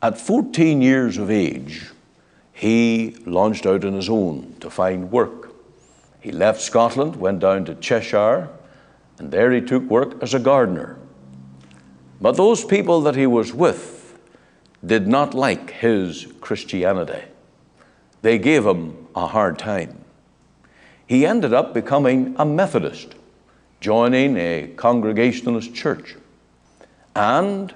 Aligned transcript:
At 0.00 0.16
14 0.16 0.80
years 0.80 1.18
of 1.18 1.28
age, 1.28 1.90
he 2.52 3.16
launched 3.26 3.66
out 3.66 3.84
on 3.84 3.94
his 3.94 4.08
own 4.08 4.54
to 4.60 4.70
find 4.70 5.10
work. 5.10 5.52
He 6.20 6.30
left 6.30 6.60
Scotland, 6.60 7.16
went 7.16 7.40
down 7.40 7.64
to 7.64 7.74
Cheshire, 7.74 8.48
and 9.18 9.32
there 9.32 9.50
he 9.50 9.60
took 9.60 9.82
work 9.84 10.22
as 10.22 10.34
a 10.34 10.38
gardener. 10.38 10.96
But 12.20 12.36
those 12.36 12.64
people 12.64 13.00
that 13.02 13.16
he 13.16 13.26
was 13.26 13.52
with 13.52 14.16
did 14.86 15.08
not 15.08 15.34
like 15.34 15.70
his 15.70 16.32
Christianity. 16.40 17.22
They 18.22 18.38
gave 18.38 18.64
him 18.64 19.08
a 19.16 19.26
hard 19.26 19.58
time. 19.58 20.04
He 21.08 21.26
ended 21.26 21.52
up 21.52 21.74
becoming 21.74 22.36
a 22.38 22.44
Methodist, 22.44 23.14
joining 23.80 24.36
a 24.36 24.70
Congregationalist 24.76 25.74
church. 25.74 26.16
And 27.16 27.74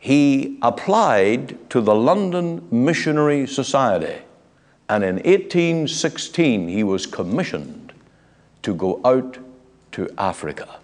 he 0.00 0.58
applied 0.62 1.70
to 1.70 1.82
the 1.82 1.94
London 1.94 2.66
Missionary 2.70 3.46
Society. 3.46 4.22
And 4.88 5.04
in 5.04 5.16
1816, 5.16 6.68
he 6.68 6.82
was 6.82 7.06
commissioned 7.06 7.92
to 8.62 8.74
go 8.74 9.00
out 9.04 9.36
to 9.92 10.08
Africa. 10.16 10.80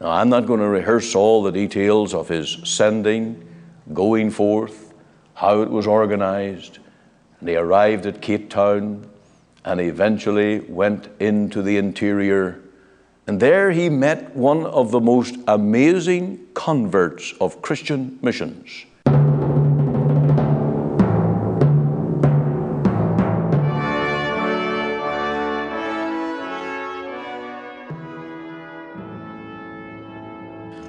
Now, 0.00 0.10
I'm 0.10 0.28
not 0.28 0.46
going 0.46 0.58
to 0.58 0.68
rehearse 0.68 1.14
all 1.14 1.42
the 1.42 1.52
details 1.52 2.12
of 2.12 2.28
his 2.28 2.58
sending, 2.64 3.46
going 3.94 4.30
forth, 4.30 4.92
how 5.34 5.62
it 5.62 5.70
was 5.70 5.86
organized. 5.86 6.78
And 7.38 7.48
he 7.48 7.54
arrived 7.54 8.06
at 8.06 8.20
Cape 8.20 8.50
Town 8.50 9.08
and 9.64 9.80
eventually 9.80 10.60
went 10.60 11.08
into 11.20 11.62
the 11.62 11.76
interior. 11.76 12.60
And 13.28 13.38
there 13.40 13.70
he 13.70 13.90
met 13.90 14.34
one 14.34 14.64
of 14.64 14.90
the 14.90 15.00
most 15.00 15.36
amazing 15.46 16.46
converts 16.54 17.34
of 17.42 17.60
Christian 17.60 18.18
missions. 18.22 18.86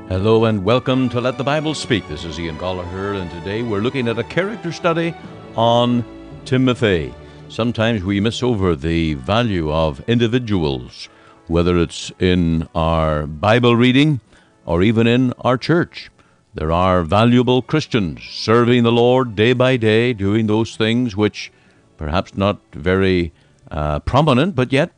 Hello 0.08 0.46
and 0.46 0.64
welcome 0.64 1.10
to 1.10 1.20
Let 1.20 1.38
the 1.38 1.44
Bible 1.44 1.74
Speak. 1.74 2.08
This 2.08 2.24
is 2.24 2.40
Ian 2.40 2.58
Goligher, 2.58 3.22
and 3.22 3.30
today 3.32 3.64
we're 3.64 3.82
looking 3.82 4.08
at 4.08 4.18
a 4.18 4.24
character 4.24 4.72
study 4.72 5.14
on 5.58 6.06
Timothy. 6.46 7.14
Sometimes 7.50 8.02
we 8.02 8.22
miss 8.22 8.42
over 8.42 8.78
the 8.78 9.16
value 9.16 9.70
of 9.74 10.00
individuals, 10.08 11.10
whether 11.50 11.78
it's 11.78 12.12
in 12.20 12.70
our 12.76 13.26
Bible 13.26 13.76
reading 13.76 14.22
or 14.66 14.84
even 14.84 15.08
in 15.08 15.34
our 15.42 15.58
church. 15.58 16.12
There 16.54 16.72
are 16.72 17.04
valuable 17.04 17.64
Christians 17.64 18.22
serving 18.24 18.84
the 18.84 18.92
Lord 18.92 19.36
day 19.36 19.54
by 19.54 19.76
day, 19.76 20.14
doing 20.14 20.46
those 20.46 20.76
things 20.76 21.16
which 21.16 21.52
perhaps 21.98 22.38
not 22.38 22.60
very 22.74 23.34
uh, 23.72 24.00
prominent, 24.00 24.56
but 24.56 24.72
yet 24.72 24.92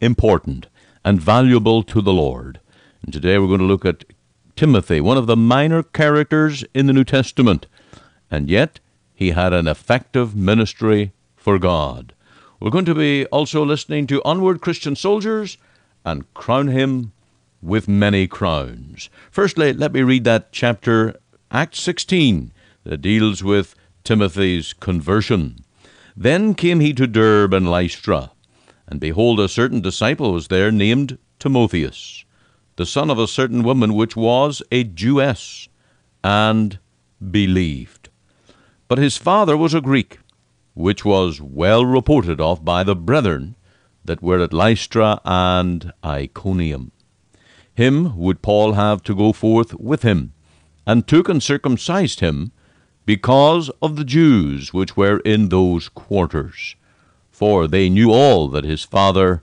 important 0.00 0.68
and 1.04 1.20
valuable 1.20 1.82
to 1.82 2.00
the 2.00 2.12
Lord. 2.12 2.60
And 3.02 3.12
today 3.12 3.38
we're 3.38 3.48
going 3.48 3.60
to 3.60 3.66
look 3.66 3.84
at 3.84 4.04
Timothy, 4.54 5.00
one 5.00 5.16
of 5.16 5.26
the 5.26 5.36
minor 5.36 5.82
characters 5.82 6.64
in 6.72 6.86
the 6.86 6.92
New 6.92 7.04
Testament, 7.04 7.66
and 8.30 8.48
yet 8.48 8.78
he 9.12 9.30
had 9.30 9.52
an 9.52 9.66
effective 9.66 10.36
ministry 10.36 11.12
for 11.34 11.58
God. 11.58 12.14
We're 12.60 12.70
going 12.70 12.84
to 12.86 12.94
be 12.94 13.26
also 13.26 13.64
listening 13.64 14.06
to 14.06 14.22
Onward 14.24 14.60
Christian 14.60 14.94
Soldiers 14.94 15.58
and 16.06 16.32
crown 16.32 16.68
him 16.68 17.12
with 17.60 17.86
many 17.86 18.26
crowns. 18.26 19.10
Firstly, 19.30 19.74
let 19.74 19.92
me 19.92 20.00
read 20.00 20.24
that 20.24 20.52
chapter, 20.52 21.16
Acts 21.50 21.80
16, 21.80 22.52
that 22.84 23.02
deals 23.02 23.44
with 23.44 23.74
Timothy's 24.04 24.72
conversion. 24.72 25.64
Then 26.16 26.54
came 26.54 26.80
he 26.80 26.94
to 26.94 27.06
Derbe 27.06 27.52
and 27.52 27.70
Lystra, 27.70 28.30
and 28.86 29.00
behold, 29.00 29.38
a 29.38 29.48
certain 29.48 29.82
disciple 29.82 30.32
was 30.32 30.48
there 30.48 30.72
named 30.72 31.18
Timotheus 31.38 32.24
the 32.76 32.86
son 32.86 33.10
of 33.10 33.18
a 33.18 33.26
certain 33.26 33.62
woman 33.62 33.94
which 33.94 34.14
was 34.14 34.62
a 34.70 34.84
Jewess, 34.84 35.68
and 36.22 36.78
believed. 37.30 38.10
But 38.88 38.98
his 38.98 39.16
father 39.16 39.56
was 39.56 39.74
a 39.74 39.80
Greek, 39.80 40.18
which 40.74 41.04
was 41.04 41.40
well 41.40 41.84
reported 41.84 42.40
of 42.40 42.64
by 42.64 42.84
the 42.84 42.94
brethren 42.94 43.55
that 44.06 44.22
were 44.22 44.40
at 44.40 44.52
Lystra 44.52 45.20
and 45.24 45.92
Iconium. 46.04 46.92
Him 47.74 48.16
would 48.16 48.40
Paul 48.42 48.72
have 48.72 49.02
to 49.02 49.14
go 49.14 49.32
forth 49.32 49.74
with 49.74 50.02
him, 50.02 50.32
and 50.86 51.06
took 51.06 51.28
and 51.28 51.42
circumcised 51.42 52.20
him, 52.20 52.52
because 53.04 53.70
of 53.80 53.96
the 53.96 54.04
Jews 54.04 54.72
which 54.72 54.96
were 54.96 55.18
in 55.20 55.48
those 55.48 55.88
quarters, 55.88 56.74
for 57.30 57.68
they 57.68 57.88
knew 57.88 58.10
all 58.10 58.48
that 58.48 58.64
his 58.64 58.82
father 58.82 59.42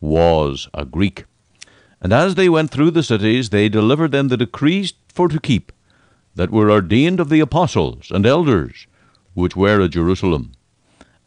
was 0.00 0.68
a 0.74 0.84
Greek. 0.84 1.24
And 2.00 2.12
as 2.12 2.34
they 2.34 2.48
went 2.48 2.70
through 2.70 2.90
the 2.92 3.02
cities, 3.02 3.50
they 3.50 3.68
delivered 3.68 4.12
them 4.12 4.28
the 4.28 4.36
decrees 4.36 4.92
for 5.08 5.28
to 5.28 5.40
keep, 5.40 5.72
that 6.34 6.50
were 6.50 6.70
ordained 6.70 7.18
of 7.18 7.28
the 7.28 7.40
apostles 7.40 8.10
and 8.10 8.26
elders, 8.26 8.86
which 9.34 9.56
were 9.56 9.80
at 9.80 9.90
Jerusalem. 9.92 10.52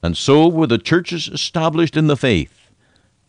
And 0.03 0.15
so 0.15 0.47
were 0.47 0.67
the 0.67 0.77
churches 0.77 1.27
established 1.27 1.97
in 1.97 2.07
the 2.07 2.17
faith, 2.17 2.60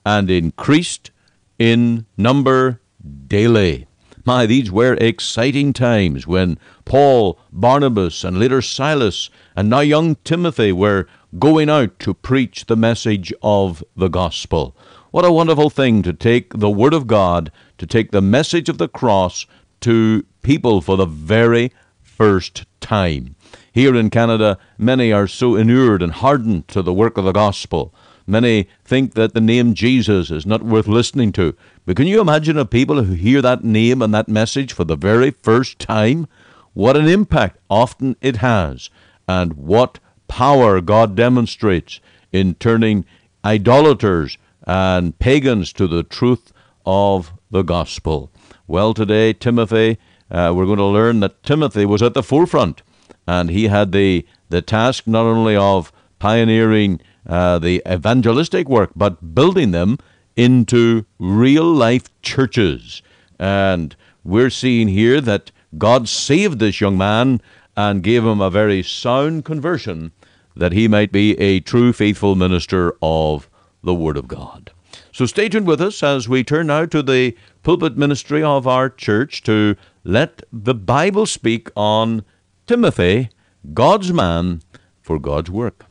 and 0.05 0.31
increased 0.31 1.11
in 1.59 2.07
number 2.17 2.81
daily. 3.27 3.87
My, 4.25 4.47
these 4.47 4.71
were 4.71 4.95
exciting 4.95 5.73
times 5.73 6.27
when 6.27 6.59
Paul, 6.85 7.39
Barnabas, 7.51 8.23
and 8.23 8.39
later 8.39 8.63
Silas, 8.63 9.31
and 9.57 9.69
now 9.69 9.81
young 9.81 10.15
Timothy 10.25 10.71
were 10.71 11.09
going 11.39 11.69
out 11.69 11.99
to 12.01 12.15
preach 12.15 12.67
the 12.67 12.77
message 12.77 13.33
of 13.43 13.83
the 13.97 14.09
gospel. 14.09 14.77
What 15.11 15.25
a 15.25 15.33
wonderful 15.33 15.71
thing 15.71 16.03
to 16.03 16.13
take 16.13 16.53
the 16.55 16.71
Word 16.71 16.95
of 16.95 17.07
God, 17.07 17.51
to 17.79 17.87
take 17.87 18.13
the 18.13 18.23
message 18.23 18.69
of 18.69 18.79
the 18.79 18.89
cross 18.89 19.47
to 19.81 20.25
people 20.43 20.81
for 20.81 20.97
the 20.97 21.07
very 21.07 21.73
first 22.01 22.65
time. 22.81 23.35
Here 23.73 23.97
in 23.97 24.11
Canada, 24.11 24.59
many 24.79 25.13
are 25.13 25.27
so 25.27 25.57
inured 25.57 26.03
and 26.03 26.13
hardened 26.13 26.69
to 26.69 26.83
the 26.83 26.93
work 26.93 27.19
of 27.19 27.25
the 27.25 27.33
gospel. 27.33 27.93
Many 28.33 28.67
think 28.83 29.13
that 29.13 29.35
the 29.35 29.43
name 29.43 29.75
Jesus 29.75 30.31
is 30.31 30.47
not 30.47 30.63
worth 30.63 30.89
listening 30.89 31.33
to. 31.33 31.55
But 31.85 31.97
can 31.97 32.07
you 32.07 32.19
imagine 32.19 32.57
a 32.57 32.65
people 32.65 33.03
who 33.03 33.13
hear 33.13 33.43
that 33.43 33.63
name 33.63 34.01
and 34.01 34.15
that 34.15 34.27
message 34.27 34.73
for 34.73 34.85
the 34.85 34.97
very 34.97 35.33
first 35.33 35.79
time? 35.79 36.27
What 36.73 36.97
an 36.97 37.09
impact 37.09 37.59
often 37.69 38.17
it 38.23 38.37
has, 38.37 38.89
and 39.29 39.53
what 39.53 39.99
power 40.29 40.81
God 40.81 41.15
demonstrates 41.15 42.01
in 42.33 42.55
turning 42.55 43.05
idolaters 43.45 44.39
and 44.67 45.19
pagans 45.19 45.71
to 45.75 45.87
the 45.87 46.03
truth 46.03 46.55
of 46.87 47.35
the 47.51 47.61
gospel. 47.61 48.31
Well, 48.67 48.95
today, 48.95 49.35
Timothy, 49.35 49.99
uh, 50.31 50.55
we're 50.57 50.65
going 50.65 50.79
to 50.79 50.85
learn 50.85 51.21
that 51.21 51.43
Timothy 51.43 51.85
was 51.85 52.01
at 52.01 52.15
the 52.15 52.23
forefront, 52.23 52.81
and 53.27 53.51
he 53.51 53.69
had 53.69 53.93
the, 53.93 54.27
the 54.49 54.63
task 54.63 55.07
not 55.07 55.27
only 55.27 55.55
of 55.55 55.93
pioneering 56.19 56.99
uh, 57.27 57.59
the 57.59 57.83
evangelistic 57.91 58.69
work, 58.69 58.91
but 58.97 59.35
building 59.35 59.71
them 59.71 59.99
into 60.37 61.05
real 61.19 61.65
life 61.65 62.09
churches. 62.23 63.03
And 63.39 63.95
we're 64.25 64.51
seeing 64.51 64.89
here 64.89 65.21
that 65.21 65.51
God 65.79 66.09
saved 66.09 66.59
this 66.59 66.81
young 66.81 66.99
man 66.99 67.41
and 67.77 68.03
gave 68.03 68.25
him 68.25 68.41
a 68.41 68.51
very 68.51 68.83
sound 68.83 69.45
conversion 69.45 70.13
that 70.55 70.73
he 70.73 70.87
might 70.87 71.13
be 71.13 71.39
a 71.41 71.61
true 71.61 71.93
faithful 71.93 72.35
minister 72.35 72.95
of 73.01 73.49
the 73.83 73.95
Word 73.95 74.17
of 74.17 74.29
God. 74.29 74.71
So 75.13 75.27
stay 75.27 75.49
tuned 75.49 75.67
with 75.67 75.81
us 75.81 76.03
as 76.03 76.29
we 76.29 76.45
turn 76.45 76.69
now 76.69 76.87
to 76.87 77.03
the 77.03 77.37
pulpit 77.63 77.97
ministry 77.97 78.43
of 78.43 78.67
our 78.67 78.89
church 78.89 79.43
to 79.45 79.77
let 80.05 80.43
the 80.53 80.75
Bible 80.75 81.27
speak 81.27 81.71
on 81.77 82.25
Timothy, 82.67 83.31
God's 83.73 84.13
man 84.13 84.63
for 85.01 85.19
God's 85.19 85.51
work. 85.51 85.87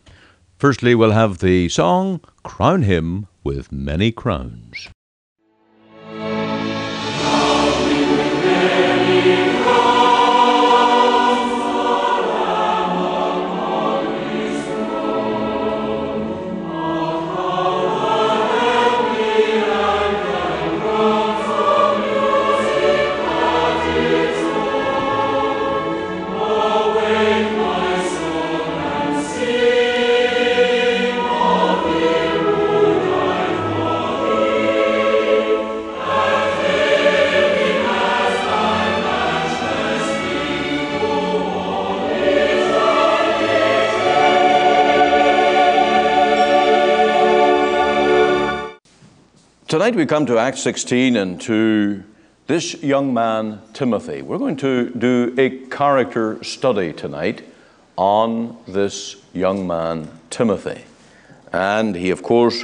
Firstly, 0.62 0.94
we'll 0.94 1.10
have 1.10 1.40
the 1.40 1.70
song 1.70 2.22
Crown 2.44 2.84
Him 2.84 3.26
with 3.44 3.72
Many 3.72 4.12
Crowns. 4.12 4.90
Tonight 49.92 50.04
we 50.04 50.08
come 50.08 50.26
to 50.28 50.38
Acts 50.38 50.62
16 50.62 51.18
and 51.18 51.42
to 51.42 52.02
this 52.48 52.82
young 52.82 53.14
man, 53.14 53.60
Timothy. 53.74 54.22
We're 54.22 54.38
going 54.38 54.56
to 54.56 54.90
do 54.90 55.36
a 55.38 55.50
character 55.68 56.42
study 56.46 56.94
tonight 56.94 57.44
on 57.98 58.58
this 58.66 59.18
young 59.34 59.68
man, 59.68 60.08
Timothy. 60.30 60.86
And 61.52 61.94
he, 61.94 62.10
of 62.10 62.24
course, 62.24 62.64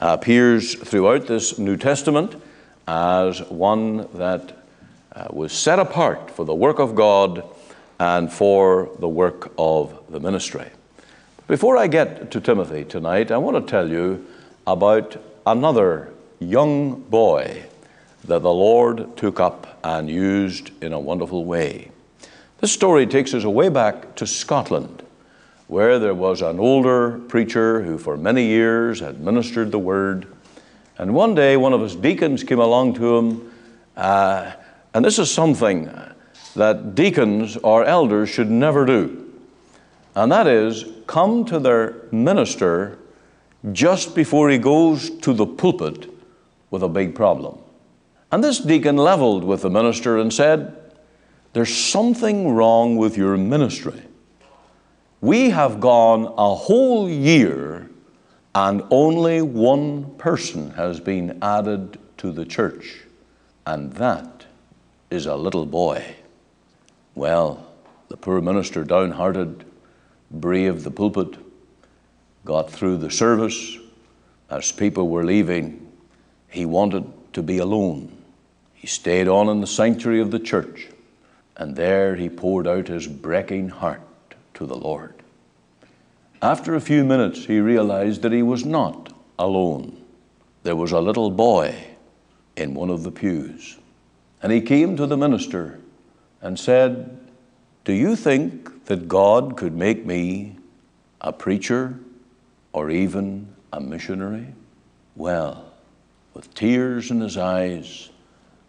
appears 0.00 0.74
throughout 0.74 1.28
this 1.28 1.60
New 1.60 1.76
Testament 1.76 2.42
as 2.88 3.40
one 3.42 4.08
that 4.14 4.58
uh, 5.12 5.28
was 5.30 5.52
set 5.52 5.78
apart 5.78 6.28
for 6.28 6.44
the 6.44 6.56
work 6.56 6.80
of 6.80 6.96
God 6.96 7.44
and 8.00 8.32
for 8.32 8.90
the 8.98 9.08
work 9.08 9.52
of 9.56 9.96
the 10.08 10.18
ministry. 10.18 10.70
Before 11.46 11.76
I 11.76 11.86
get 11.86 12.32
to 12.32 12.40
Timothy 12.40 12.82
tonight, 12.82 13.30
I 13.30 13.38
want 13.38 13.64
to 13.64 13.70
tell 13.70 13.88
you 13.88 14.26
about 14.66 15.22
another 15.46 16.10
young 16.40 17.00
boy 17.00 17.64
that 18.24 18.42
the 18.42 18.52
Lord 18.52 19.16
took 19.16 19.40
up 19.40 19.78
and 19.84 20.08
used 20.08 20.70
in 20.82 20.92
a 20.92 20.98
wonderful 20.98 21.44
way. 21.44 21.90
This 22.60 22.72
story 22.72 23.06
takes 23.06 23.34
us 23.34 23.44
away 23.44 23.68
back 23.68 24.14
to 24.16 24.26
Scotland, 24.26 25.02
where 25.66 25.98
there 25.98 26.14
was 26.14 26.40
an 26.40 26.58
older 26.58 27.18
preacher 27.28 27.82
who 27.82 27.98
for 27.98 28.16
many 28.16 28.46
years 28.46 29.00
had 29.00 29.20
ministered 29.20 29.70
the 29.70 29.78
word. 29.78 30.26
And 30.96 31.14
one 31.14 31.34
day, 31.34 31.56
one 31.56 31.72
of 31.72 31.80
his 31.80 31.96
deacons 31.96 32.44
came 32.44 32.60
along 32.60 32.94
to 32.94 33.16
him, 33.16 33.52
uh, 33.96 34.52
and 34.94 35.04
this 35.04 35.18
is 35.18 35.30
something 35.30 35.90
that 36.56 36.94
deacons 36.94 37.56
or 37.58 37.84
elders 37.84 38.30
should 38.30 38.50
never 38.50 38.86
do. 38.86 39.32
And 40.14 40.30
that 40.30 40.46
is 40.46 40.84
come 41.06 41.44
to 41.46 41.58
their 41.58 41.96
minister 42.12 42.98
just 43.72 44.14
before 44.14 44.48
he 44.48 44.58
goes 44.58 45.10
to 45.10 45.32
the 45.32 45.46
pulpit 45.46 46.13
with 46.74 46.82
a 46.82 46.88
big 46.88 47.14
problem. 47.14 47.56
And 48.32 48.42
this 48.42 48.58
deacon 48.58 48.96
leveled 48.96 49.44
with 49.44 49.62
the 49.62 49.70
minister 49.70 50.18
and 50.18 50.32
said, 50.32 50.76
There's 51.52 51.72
something 51.72 52.52
wrong 52.52 52.96
with 52.96 53.16
your 53.16 53.36
ministry. 53.36 54.02
We 55.20 55.50
have 55.50 55.78
gone 55.78 56.34
a 56.36 56.52
whole 56.52 57.08
year 57.08 57.88
and 58.56 58.82
only 58.90 59.40
one 59.40 60.16
person 60.16 60.72
has 60.72 60.98
been 60.98 61.38
added 61.40 61.96
to 62.16 62.32
the 62.32 62.44
church, 62.44 63.04
and 63.64 63.92
that 63.92 64.46
is 65.10 65.26
a 65.26 65.36
little 65.36 65.66
boy. 65.66 66.04
Well, 67.14 67.64
the 68.08 68.16
poor 68.16 68.40
minister, 68.40 68.82
downhearted, 68.82 69.64
braved 70.28 70.82
the 70.82 70.90
pulpit, 70.90 71.36
got 72.44 72.68
through 72.68 72.96
the 72.96 73.12
service. 73.12 73.78
As 74.50 74.72
people 74.72 75.08
were 75.08 75.24
leaving, 75.24 75.84
he 76.54 76.64
wanted 76.64 77.04
to 77.32 77.42
be 77.42 77.58
alone. 77.58 78.16
He 78.74 78.86
stayed 78.86 79.26
on 79.26 79.48
in 79.48 79.60
the 79.60 79.66
sanctuary 79.66 80.20
of 80.20 80.30
the 80.30 80.38
church, 80.38 80.86
and 81.56 81.74
there 81.74 82.14
he 82.14 82.28
poured 82.28 82.68
out 82.68 82.86
his 82.86 83.08
breaking 83.08 83.70
heart 83.70 84.00
to 84.54 84.64
the 84.64 84.76
Lord. 84.76 85.14
After 86.40 86.76
a 86.76 86.80
few 86.80 87.02
minutes, 87.02 87.46
he 87.46 87.58
realized 87.58 88.22
that 88.22 88.30
he 88.30 88.44
was 88.44 88.64
not 88.64 89.12
alone. 89.36 90.00
There 90.62 90.76
was 90.76 90.92
a 90.92 91.00
little 91.00 91.32
boy 91.32 91.74
in 92.56 92.74
one 92.74 92.88
of 92.88 93.02
the 93.02 93.10
pews. 93.10 93.76
And 94.40 94.52
he 94.52 94.60
came 94.60 94.96
to 94.96 95.08
the 95.08 95.16
minister 95.16 95.80
and 96.40 96.56
said, 96.56 97.18
Do 97.84 97.92
you 97.92 98.14
think 98.14 98.84
that 98.84 99.08
God 99.08 99.56
could 99.56 99.74
make 99.74 100.06
me 100.06 100.56
a 101.20 101.32
preacher 101.32 101.98
or 102.72 102.90
even 102.90 103.48
a 103.72 103.80
missionary? 103.80 104.54
Well, 105.16 105.63
with 106.34 106.52
tears 106.52 107.10
in 107.10 107.20
his 107.20 107.36
eyes, 107.36 108.10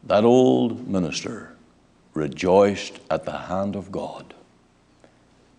that 0.04 0.24
old 0.24 0.88
minister 0.88 1.56
rejoiced 2.14 3.00
at 3.10 3.26
the 3.26 3.38
hand 3.38 3.76
of 3.76 3.92
God. 3.92 4.34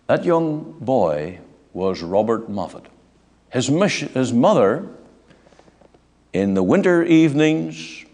That 0.07 0.23
young 0.23 0.77
boy 0.79 1.39
was 1.73 2.01
Robert 2.01 2.49
Moffat. 2.49 2.85
His, 3.49 3.67
his 3.67 4.33
mother, 4.33 4.87
in 6.33 6.53
the 6.53 6.63
winter 6.63 7.03
evenings, 7.03 8.05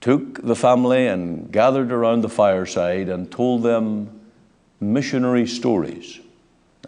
took 0.00 0.42
the 0.42 0.56
family 0.56 1.06
and 1.06 1.52
gathered 1.52 1.92
around 1.92 2.22
the 2.22 2.28
fireside 2.28 3.08
and 3.08 3.30
told 3.30 3.62
them 3.62 4.20
missionary 4.80 5.46
stories. 5.46 6.20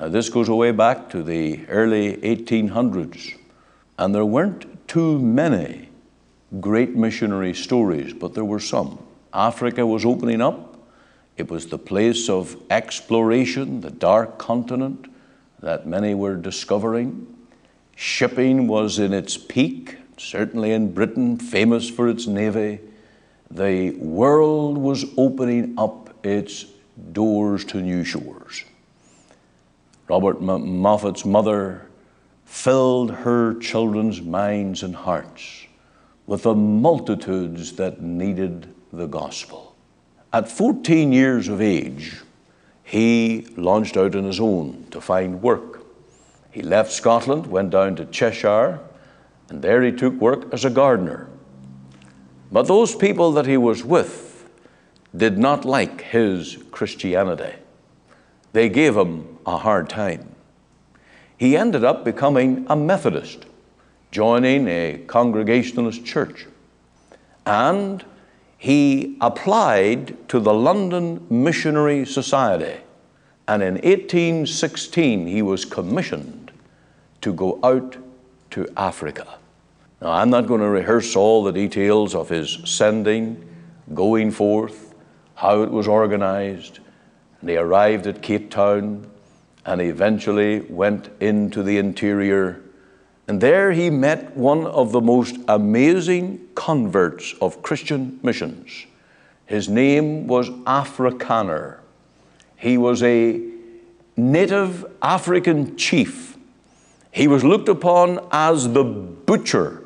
Now, 0.00 0.08
this 0.08 0.28
goes 0.28 0.50
way 0.50 0.72
back 0.72 1.08
to 1.10 1.22
the 1.22 1.66
early 1.68 2.16
1800s, 2.18 3.38
and 3.98 4.14
there 4.14 4.24
weren't 4.24 4.88
too 4.88 5.18
many 5.18 5.85
great 6.60 6.94
missionary 6.94 7.54
stories, 7.54 8.12
but 8.12 8.34
there 8.34 8.44
were 8.44 8.60
some. 8.60 8.98
Africa 9.32 9.86
was 9.86 10.04
opening 10.04 10.40
up. 10.40 10.76
It 11.36 11.50
was 11.50 11.66
the 11.66 11.78
place 11.78 12.28
of 12.28 12.56
exploration, 12.70 13.80
the 13.80 13.90
dark 13.90 14.38
continent 14.38 15.06
that 15.60 15.86
many 15.86 16.14
were 16.14 16.36
discovering. 16.36 17.26
Shipping 17.94 18.68
was 18.68 18.98
in 18.98 19.12
its 19.12 19.36
peak, 19.36 19.98
certainly 20.16 20.72
in 20.72 20.92
Britain, 20.92 21.36
famous 21.36 21.90
for 21.90 22.08
its 22.08 22.26
navy. 22.26 22.80
The 23.50 23.90
world 23.90 24.78
was 24.78 25.04
opening 25.16 25.74
up 25.78 26.24
its 26.24 26.66
doors 27.12 27.64
to 27.66 27.82
new 27.82 28.04
shores. 28.04 28.64
Robert 30.08 30.36
M- 30.36 30.80
Moffat's 30.80 31.24
mother 31.24 31.86
filled 32.44 33.10
her 33.10 33.58
children's 33.58 34.22
minds 34.22 34.82
and 34.82 34.94
hearts 34.94 35.65
with 36.26 36.42
the 36.42 36.54
multitudes 36.54 37.72
that 37.72 38.02
needed 38.02 38.74
the 38.92 39.06
gospel. 39.06 39.76
At 40.32 40.50
14 40.50 41.12
years 41.12 41.48
of 41.48 41.60
age, 41.60 42.20
he 42.82 43.46
launched 43.56 43.96
out 43.96 44.14
on 44.14 44.24
his 44.24 44.40
own 44.40 44.86
to 44.90 45.00
find 45.00 45.42
work. 45.42 45.84
He 46.50 46.62
left 46.62 46.92
Scotland, 46.92 47.46
went 47.46 47.70
down 47.70 47.96
to 47.96 48.06
Cheshire, 48.06 48.80
and 49.48 49.62
there 49.62 49.82
he 49.82 49.92
took 49.92 50.14
work 50.14 50.52
as 50.52 50.64
a 50.64 50.70
gardener. 50.70 51.28
But 52.50 52.66
those 52.66 52.94
people 52.94 53.32
that 53.32 53.46
he 53.46 53.56
was 53.56 53.84
with 53.84 54.48
did 55.16 55.38
not 55.38 55.64
like 55.64 56.00
his 56.00 56.58
Christianity. 56.70 57.54
They 58.52 58.68
gave 58.68 58.96
him 58.96 59.38
a 59.46 59.58
hard 59.58 59.88
time. 59.88 60.34
He 61.36 61.56
ended 61.56 61.84
up 61.84 62.04
becoming 62.04 62.66
a 62.68 62.76
Methodist 62.76 63.46
joining 64.10 64.68
a 64.68 65.02
Congregationalist 65.06 66.04
church. 66.04 66.46
And 67.44 68.04
he 68.58 69.16
applied 69.20 70.28
to 70.28 70.40
the 70.40 70.54
London 70.54 71.26
Missionary 71.30 72.04
Society. 72.04 72.80
And 73.48 73.62
in 73.62 73.74
1816, 73.74 75.26
he 75.26 75.42
was 75.42 75.64
commissioned 75.64 76.50
to 77.20 77.32
go 77.32 77.60
out 77.62 77.96
to 78.50 78.68
Africa. 78.76 79.26
Now, 80.00 80.10
I'm 80.10 80.30
not 80.30 80.46
going 80.46 80.60
to 80.60 80.68
rehearse 80.68 81.16
all 81.16 81.44
the 81.44 81.52
details 81.52 82.14
of 82.14 82.28
his 82.28 82.58
sending, 82.64 83.46
going 83.94 84.30
forth, 84.30 84.94
how 85.34 85.62
it 85.62 85.70
was 85.70 85.86
organized. 85.86 86.80
And 87.40 87.50
he 87.50 87.56
arrived 87.56 88.06
at 88.06 88.22
Cape 88.22 88.50
Town 88.50 89.08
and 89.64 89.80
eventually 89.80 90.60
went 90.60 91.10
into 91.20 91.62
the 91.62 91.78
interior 91.78 92.62
and 93.28 93.40
there 93.40 93.72
he 93.72 93.90
met 93.90 94.36
one 94.36 94.66
of 94.66 94.92
the 94.92 95.00
most 95.00 95.36
amazing 95.48 96.46
converts 96.54 97.34
of 97.40 97.62
Christian 97.62 98.20
missions. 98.22 98.86
His 99.46 99.68
name 99.68 100.26
was 100.26 100.48
Afrikaner. 100.48 101.78
He 102.56 102.78
was 102.78 103.02
a 103.02 103.40
native 104.16 104.84
African 105.02 105.76
chief. 105.76 106.36
He 107.10 107.26
was 107.26 107.42
looked 107.42 107.68
upon 107.68 108.20
as 108.30 108.72
the 108.72 108.84
butcher 108.84 109.82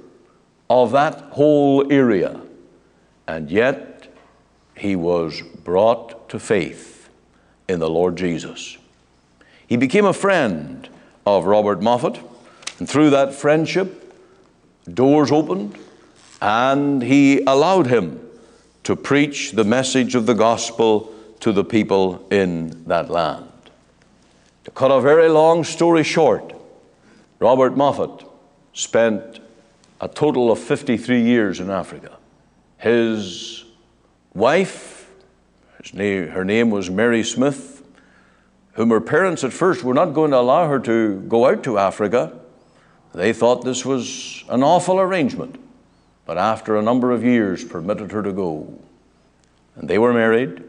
of 0.68 0.92
that 0.92 1.20
whole 1.32 1.90
area. 1.92 2.40
And 3.26 3.50
yet, 3.50 4.12
he 4.76 4.97
was 4.97 5.42
brought 5.42 6.28
to 6.30 6.38
faith 6.38 7.09
in 7.68 7.80
the 7.80 7.88
Lord 7.88 8.16
Jesus. 8.16 8.76
He 9.66 9.76
became 9.76 10.04
a 10.04 10.12
friend 10.12 10.88
of 11.26 11.44
Robert 11.44 11.80
Moffat 11.80 12.18
and 12.80 12.88
through 12.88 13.10
that 13.10 13.34
friendship, 13.34 14.16
doors 14.92 15.30
opened, 15.30 15.78
and 16.40 17.02
he 17.02 17.42
allowed 17.46 17.87
him 17.87 18.18
to 18.84 18.96
preach 18.96 19.52
the 19.52 19.64
message 19.64 20.14
of 20.14 20.25
the 20.25 20.34
gospel 20.34 21.14
to 21.40 21.52
the 21.52 21.62
people 21.62 22.26
in 22.30 22.84
that 22.87 23.10
land. 23.10 23.46
To 24.64 24.70
cut 24.70 24.90
a 24.90 25.00
very 25.00 25.28
long 25.28 25.62
story 25.62 26.02
short, 26.02 26.54
Robert 27.38 27.76
Moffat 27.76 28.26
spent 28.72 29.40
a 30.00 30.08
total 30.08 30.50
of 30.50 30.58
53 30.58 31.20
years 31.20 31.60
in 31.60 31.68
Africa. 31.68 32.16
His 32.78 33.64
wife, 34.32 35.10
his 35.82 35.92
name, 35.92 36.28
her 36.28 36.46
name 36.46 36.70
was 36.70 36.88
Mary 36.88 37.22
Smith, 37.25 37.82
whom 38.72 38.88
her 38.88 39.02
parents 39.02 39.44
at 39.44 39.52
first 39.52 39.84
were 39.84 39.92
not 39.92 40.14
going 40.14 40.30
to 40.30 40.38
allow 40.38 40.66
her 40.66 40.78
to 40.80 41.20
go 41.28 41.46
out 41.46 41.62
to 41.64 41.76
Africa 41.76 42.39
they 43.12 43.33
thought 43.33 43.64
this 43.64 43.85
was 43.85 44.45
an 44.49 44.62
awful 44.62 45.00
arrangement. 45.00 45.57
but 46.26 46.38
after 46.38 46.76
a 46.76 46.83
number 46.83 47.11
of 47.11 47.25
years 47.25 47.64
permitted 47.64 48.12
her 48.12 48.23
to 48.23 48.33
go. 48.33 48.79
And 49.75 49.90
they 49.90 49.99
were 49.99 50.12
married 50.12 50.62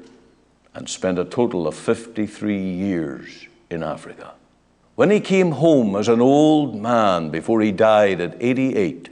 and 0.73 0.89
spent 0.89 1.19
a 1.19 1.25
total 1.25 1.67
of 1.67 1.75
53 1.75 2.57
years 2.57 3.47
in 3.69 3.83
Africa. 3.83 4.33
When 4.95 5.11
he 5.11 5.19
came 5.19 5.51
home 5.51 5.95
as 5.95 6.07
an 6.07 6.19
old 6.19 6.81
man 6.81 7.29
before 7.29 7.61
he 7.61 7.71
died 7.71 8.19
at 8.21 8.41
88, 8.41 9.09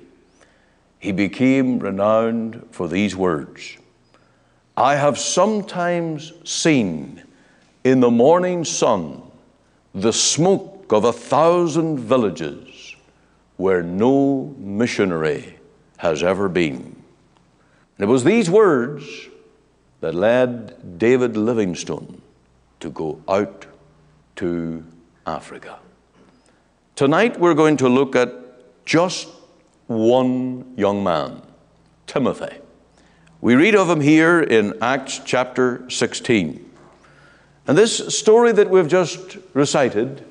he 0.97 1.11
became 1.11 1.77
renowned 1.77 2.67
for 2.71 2.87
these 2.87 3.15
words 3.15 3.77
I 4.75 4.95
have 4.95 5.19
sometimes 5.19 6.33
seen 6.45 7.23
in 7.83 7.99
the 7.99 8.09
morning 8.09 8.65
sun 8.65 9.21
the 9.93 10.13
smoke 10.13 10.91
of 10.91 11.03
a 11.03 11.13
thousand 11.13 11.99
villages 11.99 12.68
where 13.59 13.83
no 13.83 14.55
missionary 14.57 15.59
has 15.97 16.23
ever 16.23 16.47
been. 16.47 16.95
And 17.97 17.99
it 17.99 18.05
was 18.07 18.23
these 18.23 18.49
words 18.49 19.03
that 19.99 20.15
led 20.15 20.97
David 20.97 21.35
Livingstone 21.35 22.21
to 22.79 22.89
go 22.89 23.21
out 23.27 23.65
to 24.37 24.85
Africa. 25.27 25.77
Tonight 26.95 27.37
we're 27.37 27.53
going 27.53 27.75
to 27.75 27.89
look 27.89 28.15
at 28.15 28.33
just 28.85 29.27
one 29.87 30.73
young 30.77 31.03
man, 31.03 31.41
Timothy. 32.07 32.59
We 33.41 33.55
read 33.55 33.75
of 33.75 33.89
him 33.89 33.99
here 33.99 34.39
in 34.39 34.81
Acts 34.81 35.19
chapter 35.25 35.83
16. 35.89 36.65
And 37.67 37.77
this 37.77 38.17
story 38.17 38.53
that 38.53 38.69
we've 38.69 38.87
just 38.87 39.37
recited 39.53 40.23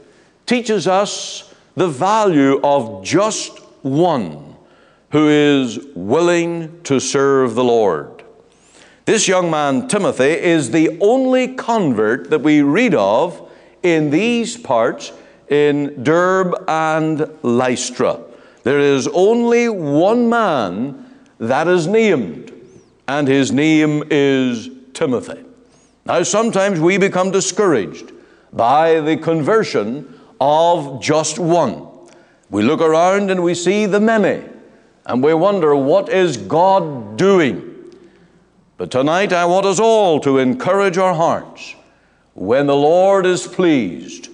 teaches 0.46 0.88
us 0.88 1.47
the 1.78 1.88
value 1.88 2.60
of 2.64 3.04
just 3.04 3.60
one 3.82 4.56
who 5.12 5.28
is 5.28 5.78
willing 5.94 6.82
to 6.82 6.98
serve 6.98 7.54
the 7.54 7.62
Lord. 7.62 8.24
This 9.04 9.28
young 9.28 9.48
man, 9.48 9.86
Timothy, 9.86 10.24
is 10.24 10.72
the 10.72 10.98
only 11.00 11.54
convert 11.54 12.30
that 12.30 12.40
we 12.40 12.62
read 12.62 12.96
of 12.96 13.48
in 13.84 14.10
these 14.10 14.56
parts 14.56 15.12
in 15.48 16.02
Derbe 16.02 16.64
and 16.66 17.30
Lystra. 17.42 18.22
There 18.64 18.80
is 18.80 19.06
only 19.14 19.68
one 19.68 20.28
man 20.28 21.06
that 21.38 21.68
is 21.68 21.86
named, 21.86 22.52
and 23.06 23.28
his 23.28 23.52
name 23.52 24.02
is 24.10 24.68
Timothy. 24.94 25.44
Now, 26.04 26.24
sometimes 26.24 26.80
we 26.80 26.98
become 26.98 27.30
discouraged 27.30 28.10
by 28.52 28.98
the 29.00 29.16
conversion 29.16 30.17
of 30.40 31.00
just 31.00 31.38
one. 31.38 31.86
We 32.50 32.62
look 32.62 32.80
around 32.80 33.30
and 33.30 33.42
we 33.42 33.54
see 33.54 33.86
the 33.86 34.00
many, 34.00 34.42
and 35.06 35.22
we 35.22 35.34
wonder, 35.34 35.74
what 35.76 36.08
is 36.08 36.36
God 36.36 37.16
doing? 37.16 37.64
But 38.76 38.90
tonight, 38.90 39.32
I 39.32 39.44
want 39.44 39.66
us 39.66 39.80
all 39.80 40.20
to 40.20 40.38
encourage 40.38 40.98
our 40.98 41.14
hearts 41.14 41.74
when 42.34 42.66
the 42.66 42.76
Lord 42.76 43.26
is 43.26 43.46
pleased 43.46 44.28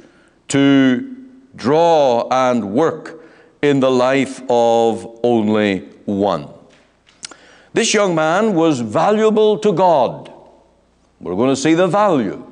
to 0.49 1.16
draw 1.56 2.28
and 2.30 2.73
work 2.73 3.25
in 3.62 3.80
the 3.80 3.90
life 3.90 4.42
of 4.50 5.18
only 5.23 5.88
one. 6.04 6.49
This 7.73 7.94
young 7.94 8.14
man 8.14 8.54
was 8.54 8.80
valuable 8.80 9.58
to 9.58 9.73
God. 9.73 10.30
We're 11.20 11.34
going 11.34 11.49
to 11.49 11.56
see 11.56 11.75
the 11.75 11.88
value 11.88 12.44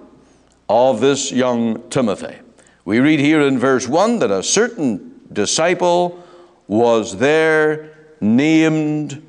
of 0.69 1.01
this 1.01 1.31
young 1.31 1.89
Timothy. 1.91 2.37
We 2.85 2.99
read 2.99 3.21
here 3.21 3.41
in 3.43 3.59
verse 3.59 3.87
1 3.87 4.19
that 4.19 4.31
a 4.31 4.43
certain 4.43 5.21
disciple 5.33 6.23
was 6.67 7.19
there 7.19 7.91
named 8.21 9.25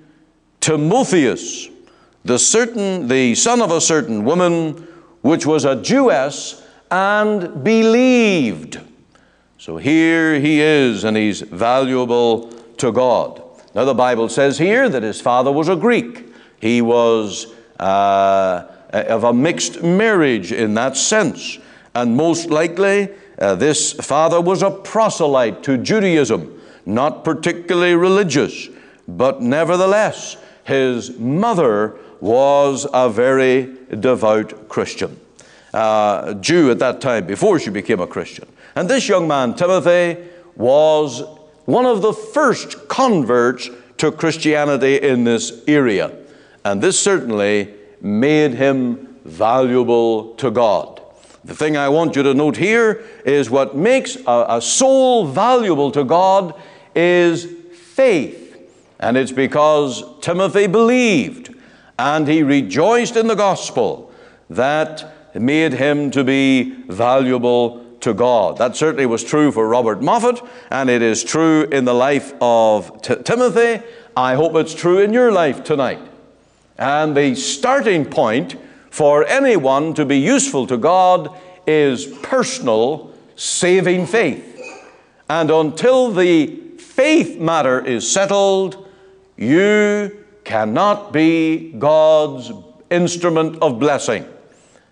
Timotheus, 0.60 1.70
the 2.26 2.40
certain 2.40 3.08
the 3.08 3.36
son 3.36 3.62
of 3.62 3.72
a 3.72 3.82
certain 3.82 4.24
woman 4.24 4.88
which 5.22 5.46
was 5.46 5.66
a 5.66 5.82
Jewess 5.82 6.64
and 6.90 7.64
believed. 7.64 8.80
So 9.58 9.78
here 9.78 10.40
he 10.40 10.60
is, 10.60 11.04
and 11.04 11.16
he's 11.16 11.42
valuable 11.42 12.52
to 12.78 12.92
God. 12.92 13.42
Now, 13.76 13.86
the 13.86 13.94
Bible 13.94 14.30
says 14.30 14.58
here 14.58 14.90
that 14.90 15.04
his 15.04 15.22
father 15.22 15.52
was 15.52 15.70
a 15.70 15.76
Greek. 15.76 16.26
He 16.60 16.82
was 16.82 17.48
uh, 17.80 18.68
of 18.92 19.24
a 19.24 19.34
mixed 19.34 19.82
marriage 19.82 20.52
in 20.52 20.74
that 20.74 20.98
sense. 20.98 21.58
And 21.96 22.16
most 22.16 22.50
likely, 22.50 23.10
uh, 23.44 23.56
this 23.56 23.92
father 23.92 24.40
was 24.40 24.64
a 24.64 24.72
proselyte 24.72 25.64
to 25.64 25.78
Judaism, 25.78 26.62
not 26.86 27.26
particularly 27.26 27.94
religious, 27.94 28.70
but 29.06 29.42
nevertheless, 29.42 30.38
his 30.64 31.20
mother 31.20 31.98
was 32.22 32.88
a 32.94 33.10
very 33.10 33.76
devout 34.00 34.70
Christian. 34.70 35.20
Uh, 35.74 36.36
Jew 36.36 36.72
at 36.72 36.80
that 36.80 37.02
time, 37.02 37.28
before 37.28 37.60
she 37.60 37.70
became 37.70 38.00
a 38.00 38.08
Christian. 38.08 38.48
And 38.76 38.90
this 38.90 39.10
young 39.10 39.28
man, 39.28 39.56
Timothy, 39.56 40.24
was 40.56 41.24
one 41.66 41.86
of 41.86 42.02
the 42.02 42.14
first 42.14 42.88
converts 42.88 43.70
to 43.98 44.12
Christianity 44.12 45.02
in 45.02 45.26
this 45.26 45.64
area. 45.68 46.16
And 46.64 46.82
this 46.82 46.98
certainly 46.98 47.74
made 48.00 48.54
him 48.54 49.18
valuable 49.26 50.36
to 50.36 50.50
God. 50.50 51.02
The 51.46 51.56
thing 51.56 51.76
I 51.76 51.90
want 51.90 52.16
you 52.16 52.24
to 52.24 52.34
note 52.34 52.56
here 52.56 53.04
is 53.26 53.50
what 53.50 53.76
makes 53.76 54.16
a, 54.16 54.46
a 54.50 54.62
soul 54.62 55.28
valuable 55.28 55.92
to 55.92 56.04
God 56.04 56.56
is 56.96 57.46
faith. 57.74 58.58
And 59.00 59.18
it's 59.18 59.34
because 59.34 60.04
Timothy 60.22 60.68
believed 60.68 61.54
and 62.00 62.28
he 62.28 62.44
rejoiced 62.44 63.18
in 63.18 63.28
the 63.28 63.36
gospel 63.36 64.12
that 64.50 65.14
made 65.36 65.74
him 65.74 66.12
to 66.12 66.24
be 66.24 66.72
valuable 66.88 67.84
to 68.00 68.14
God. 68.14 68.58
That 68.58 68.76
certainly 68.76 69.06
was 69.06 69.24
true 69.24 69.52
for 69.52 69.68
Robert 69.68 70.02
Moffat, 70.02 70.42
and 70.70 70.90
it 70.90 71.02
is 71.02 71.24
true 71.24 71.64
in 71.64 71.86
the 71.86 71.94
life 71.94 72.34
of 72.42 73.02
T- 73.02 73.16
Timothy. 73.24 73.84
I 74.16 74.36
hope 74.36 74.56
it's 74.56 74.76
true 74.76 75.00
in 75.00 75.14
your 75.14 75.32
life 75.32 75.64
tonight. 75.64 76.02
And 76.78 77.16
the 77.16 77.36
starting 77.36 78.06
point 78.06 78.58
for 78.94 79.26
anyone 79.26 79.92
to 79.96 80.06
be 80.06 80.20
useful 80.20 80.68
to 80.68 80.78
God 80.78 81.36
is 81.66 82.06
personal 82.22 83.12
saving 83.36 84.06
faith. 84.06 84.46
And 85.28 85.50
until 85.50 86.12
the 86.12 86.46
faith 86.78 87.40
matter 87.40 87.84
is 87.84 88.08
settled, 88.08 88.88
you 89.36 90.24
cannot 90.44 91.12
be 91.12 91.72
God's 91.72 92.52
instrument 92.92 93.58
of 93.64 93.80
blessing. 93.80 94.28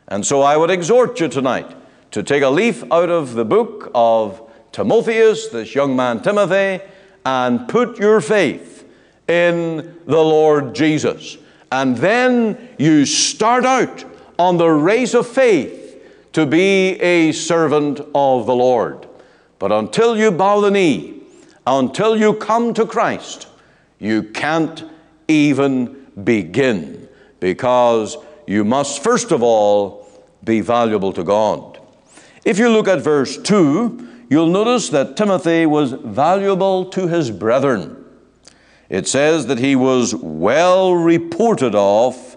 And 0.07 0.25
so 0.25 0.41
I 0.41 0.57
would 0.57 0.71
exhort 0.71 1.19
you 1.19 1.27
tonight 1.27 1.71
to 2.09 2.23
take 2.23 2.41
a 2.41 2.49
leaf 2.49 2.83
out 2.91 3.11
of 3.11 3.35
the 3.35 3.45
book 3.45 3.91
of 3.93 4.41
Timotheus, 4.71 5.49
this 5.49 5.75
young 5.75 5.95
man 5.95 6.23
Timothy, 6.23 6.83
and 7.23 7.67
put 7.67 7.99
your 7.99 8.19
faith 8.19 8.83
in 9.27 9.95
the 10.07 10.23
Lord 10.23 10.73
Jesus. 10.73 11.37
And 11.71 11.97
then 11.97 12.69
you 12.77 13.05
start 13.05 13.65
out 13.65 14.03
on 14.37 14.57
the 14.57 14.69
race 14.69 15.13
of 15.13 15.27
faith 15.27 15.79
to 16.33 16.45
be 16.45 16.99
a 17.01 17.31
servant 17.31 17.99
of 18.13 18.45
the 18.45 18.55
Lord. 18.55 19.07
But 19.59 19.71
until 19.71 20.17
you 20.17 20.31
bow 20.31 20.59
the 20.61 20.71
knee, 20.71 21.21
until 21.65 22.17
you 22.17 22.33
come 22.33 22.73
to 22.73 22.85
Christ, 22.85 23.47
you 23.99 24.23
can't 24.23 24.83
even 25.27 26.07
begin 26.23 27.07
because 27.39 28.17
you 28.47 28.65
must 28.65 29.03
first 29.03 29.31
of 29.31 29.43
all 29.43 30.09
be 30.43 30.61
valuable 30.61 31.13
to 31.13 31.23
God. 31.23 31.79
If 32.43 32.57
you 32.57 32.69
look 32.69 32.87
at 32.87 33.01
verse 33.01 33.37
2, 33.37 34.25
you'll 34.29 34.47
notice 34.47 34.89
that 34.89 35.15
Timothy 35.15 35.65
was 35.65 35.91
valuable 35.91 36.85
to 36.85 37.07
his 37.07 37.29
brethren. 37.29 38.00
It 38.91 39.07
says 39.07 39.47
that 39.47 39.57
he 39.57 39.77
was 39.77 40.13
well 40.13 40.93
reported 40.93 41.73
of 41.75 42.35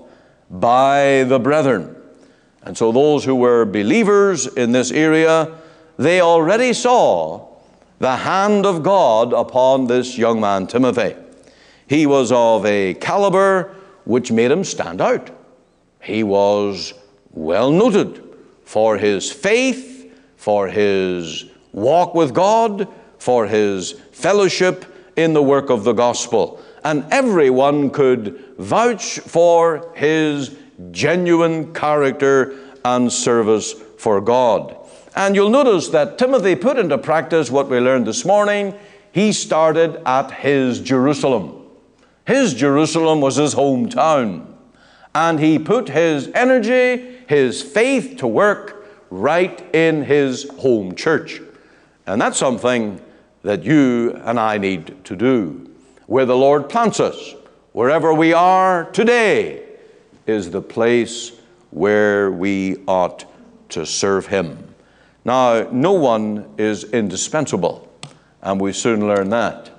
by 0.49 1.25
the 1.25 1.41
brethren. 1.41 1.97
And 2.63 2.79
so 2.79 2.93
those 2.93 3.25
who 3.25 3.35
were 3.35 3.65
believers 3.65 4.47
in 4.47 4.71
this 4.71 4.93
area, 4.93 5.51
they 5.99 6.21
already 6.21 6.73
saw 6.73 7.49
the 7.99 8.15
hand 8.15 8.67
of 8.67 8.85
God 8.85 9.33
upon 9.33 9.89
this 9.89 10.17
young 10.17 10.41
man, 10.41 10.69
Timothy. 10.69 11.17
He 11.89 12.07
was 12.07 12.31
of 12.31 12.65
a 12.65 12.95
caliber 12.95 13.75
which 14.05 14.31
made 14.31 14.53
him 14.53 14.63
stand 14.63 15.01
out. 15.01 15.31
He 16.01 16.23
was 16.23 16.95
well 17.33 17.73
noted 17.73 18.23
for 18.65 18.97
his 18.97 19.33
faith 19.33 19.91
for 20.37 20.69
his 20.69 21.47
walk 21.73 22.15
with 22.15 22.33
God, 22.33 22.87
for 23.19 23.49
his 23.49 23.93
fellowship 24.13 24.85
in 25.17 25.33
the 25.33 25.43
work 25.43 25.71
of 25.71 25.85
the 25.85 25.93
gospel. 25.93 26.61
And 26.85 27.05
everyone 27.11 27.91
could 27.91 28.43
vouch 28.59 29.21
for 29.21 29.91
his 29.95 30.57
genuine 30.91 31.73
character 31.73 32.59
and 32.85 33.13
service 33.13 33.73
for 33.73 34.21
God. 34.21 34.77
And 35.17 35.35
you'll 35.35 35.51
notice 35.51 35.89
that 35.91 36.19
Timothy 36.19 36.57
put 36.57 36.79
into 36.79 36.99
practice 36.99 37.51
what 37.51 37.69
we 37.69 37.79
learned 37.79 38.07
this 38.07 38.25
morning. 38.25 38.75
He 39.13 39.33
started 39.33 40.03
at 40.05 40.31
his 40.33 40.81
Jerusalem. 40.81 41.65
His 42.27 42.53
Jerusalem 42.55 43.21
was 43.21 43.37
his 43.37 43.55
hometown. 43.55 44.47
And 45.15 45.39
he 45.39 45.59
put 45.59 45.89
his 45.89 46.29
energy, 46.35 47.21
his 47.29 47.63
faith 47.63 48.17
to 48.19 48.27
work 48.27 48.85
right 49.11 49.63
in 49.73 50.05
his 50.05 50.49
home 50.59 50.97
church. 50.97 51.41
And 52.07 52.21
that's 52.21 52.37
something 52.37 53.01
that 53.45 53.63
you 53.63 54.11
and 54.25 54.41
I 54.41 54.59
need 54.59 55.05
to 55.05 55.15
do. 55.15 55.71
Where 56.07 56.27
the 56.27 56.37
Lord 56.37 56.69
plants 56.69 56.99
us, 56.99 57.35
wherever 57.73 58.13
we 58.13 58.33
are 58.33 58.91
today, 58.91 59.63
is 60.27 60.51
the 60.51 60.63
place 60.63 61.33
where 61.71 62.31
we 62.31 62.79
ought 62.89 63.27
to 63.69 63.87
serve 63.87 64.27
Him. 64.27 64.75
Now, 65.25 65.69
no 65.71 65.93
one 65.93 66.53
is 66.59 66.85
indispensable, 66.85 67.91
and 68.43 68.61
we 68.61 68.73
soon 68.73 69.07
learn 69.07 69.29
that. 69.31 69.71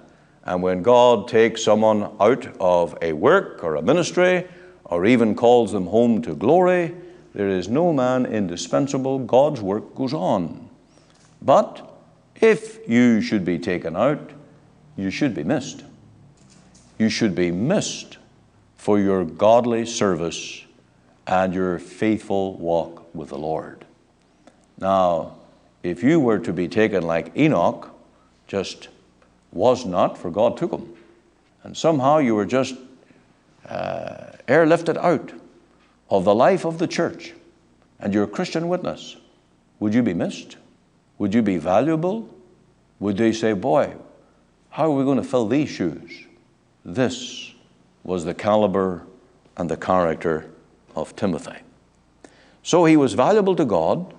And 0.44 0.62
when 0.62 0.84
God 0.84 1.28
takes 1.28 1.64
someone 1.64 2.12
out 2.20 2.48
of 2.60 2.96
a 3.02 3.14
work 3.14 3.64
or 3.64 3.76
a 3.76 3.82
ministry, 3.82 4.48
or 4.86 5.06
even 5.06 5.34
calls 5.34 5.72
them 5.72 5.88
home 5.88 6.22
to 6.22 6.36
glory, 6.36 6.94
there 7.34 7.50
is 7.50 7.68
no 7.68 7.92
man 7.92 8.28
indispensable. 8.28 9.20
God's 9.20 9.62
work 9.62 9.96
goes 9.96 10.14
on. 10.14 10.70
But 11.42 11.95
if 12.42 12.88
you 12.88 13.22
should 13.22 13.46
be 13.46 13.60
taken 13.60 13.96
out, 13.96 14.32
you 14.98 15.10
should 15.10 15.34
be 15.34 15.44
missed. 15.44 15.84
You 16.98 17.10
should 17.10 17.36
be 17.36 17.52
missed 17.52 18.18
for 18.78 19.00
your 19.00 19.26
godly 19.26 19.86
service 19.86 20.64
and 21.28 21.54
your 21.54 21.80
faithful 21.80 22.56
walk 22.58 23.14
with 23.16 23.30
the 23.30 23.38
Lord. 23.38 23.86
Now, 24.80 25.36
if 25.84 26.04
you 26.04 26.20
were 26.20 26.40
to 26.40 26.54
be 26.54 26.68
taken 26.68 27.04
like 27.04 27.36
Enoch, 27.38 27.94
just 28.48 28.90
was 29.52 29.86
not, 29.86 30.18
for 30.18 30.30
God 30.30 30.58
took 30.58 30.72
him. 30.72 30.94
And 31.64 31.76
somehow 31.76 32.20
you 32.20 32.36
were 32.36 32.46
just 32.46 32.76
uh, 33.68 34.32
airlifted 34.48 34.98
out 34.98 35.32
of 36.10 36.26
the 36.26 36.36
life 36.36 36.66
of 36.66 36.78
the 36.78 36.88
church 36.88 37.34
and 38.00 38.14
your 38.14 38.28
Christian 38.28 38.68
witness. 38.68 39.18
Would 39.80 39.94
you 39.94 40.04
be 40.04 40.14
missed? 40.14 40.58
Would 41.18 41.34
you 41.34 41.42
be 41.42 41.58
valuable? 41.58 42.30
Would 43.00 43.18
they 43.18 43.32
say, 43.32 43.54
Boy, 43.54 43.94
how 44.70 44.86
are 44.86 44.96
we 44.96 45.04
going 45.04 45.18
to 45.18 45.24
fill 45.24 45.48
these 45.48 45.70
shoes? 45.70 46.26
This 46.84 47.54
was 48.04 48.26
the 48.26 48.34
caliber 48.34 49.06
and 49.58 49.70
the 49.70 49.78
character 49.78 50.50
of 50.96 51.16
Timothy. 51.16 51.58
So 52.62 52.86
he 52.86 52.98
was 52.98 53.14
valuable 53.14 53.56
to 53.56 53.66
God, 53.66 54.14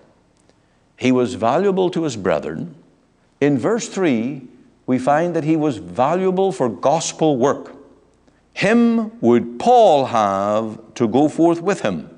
he 0.97 1.13
was 1.13 1.35
valuable 1.35 1.91
to 1.91 2.05
his 2.05 2.17
brethren. 2.17 2.75
In 3.41 3.59
verse 3.59 3.89
3, 3.89 4.43
we 4.87 4.99
find 4.99 5.37
that 5.37 5.45
he 5.45 5.57
was 5.57 5.77
valuable 5.77 6.53
for 6.53 6.69
gospel 6.69 7.37
work. 7.37 7.75
Him 8.55 9.21
would 9.21 9.59
Paul 9.59 10.07
have 10.07 10.79
to 10.95 11.07
go 11.07 11.29
forth 11.29 11.61
with 11.61 11.83
him. 11.83 12.16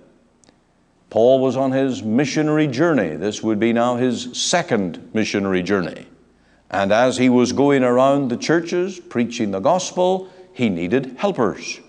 Paul 1.10 1.40
was 1.40 1.56
on 1.56 1.72
his 1.72 2.02
missionary 2.02 2.66
journey. 2.66 3.16
This 3.16 3.42
would 3.42 3.58
be 3.58 3.72
now 3.72 3.96
his 3.96 4.36
second 4.36 5.10
missionary 5.14 5.62
journey. 5.62 6.06
And 6.70 6.92
as 6.92 7.16
he 7.16 7.30
was 7.30 7.52
going 7.52 7.82
around 7.82 8.28
the 8.28 8.36
churches 8.36 9.00
preaching 9.00 9.50
the 9.50 9.60
gospel, 9.60 10.28
he 10.52 10.68
needed 10.68 11.16
helpers. 11.18 11.80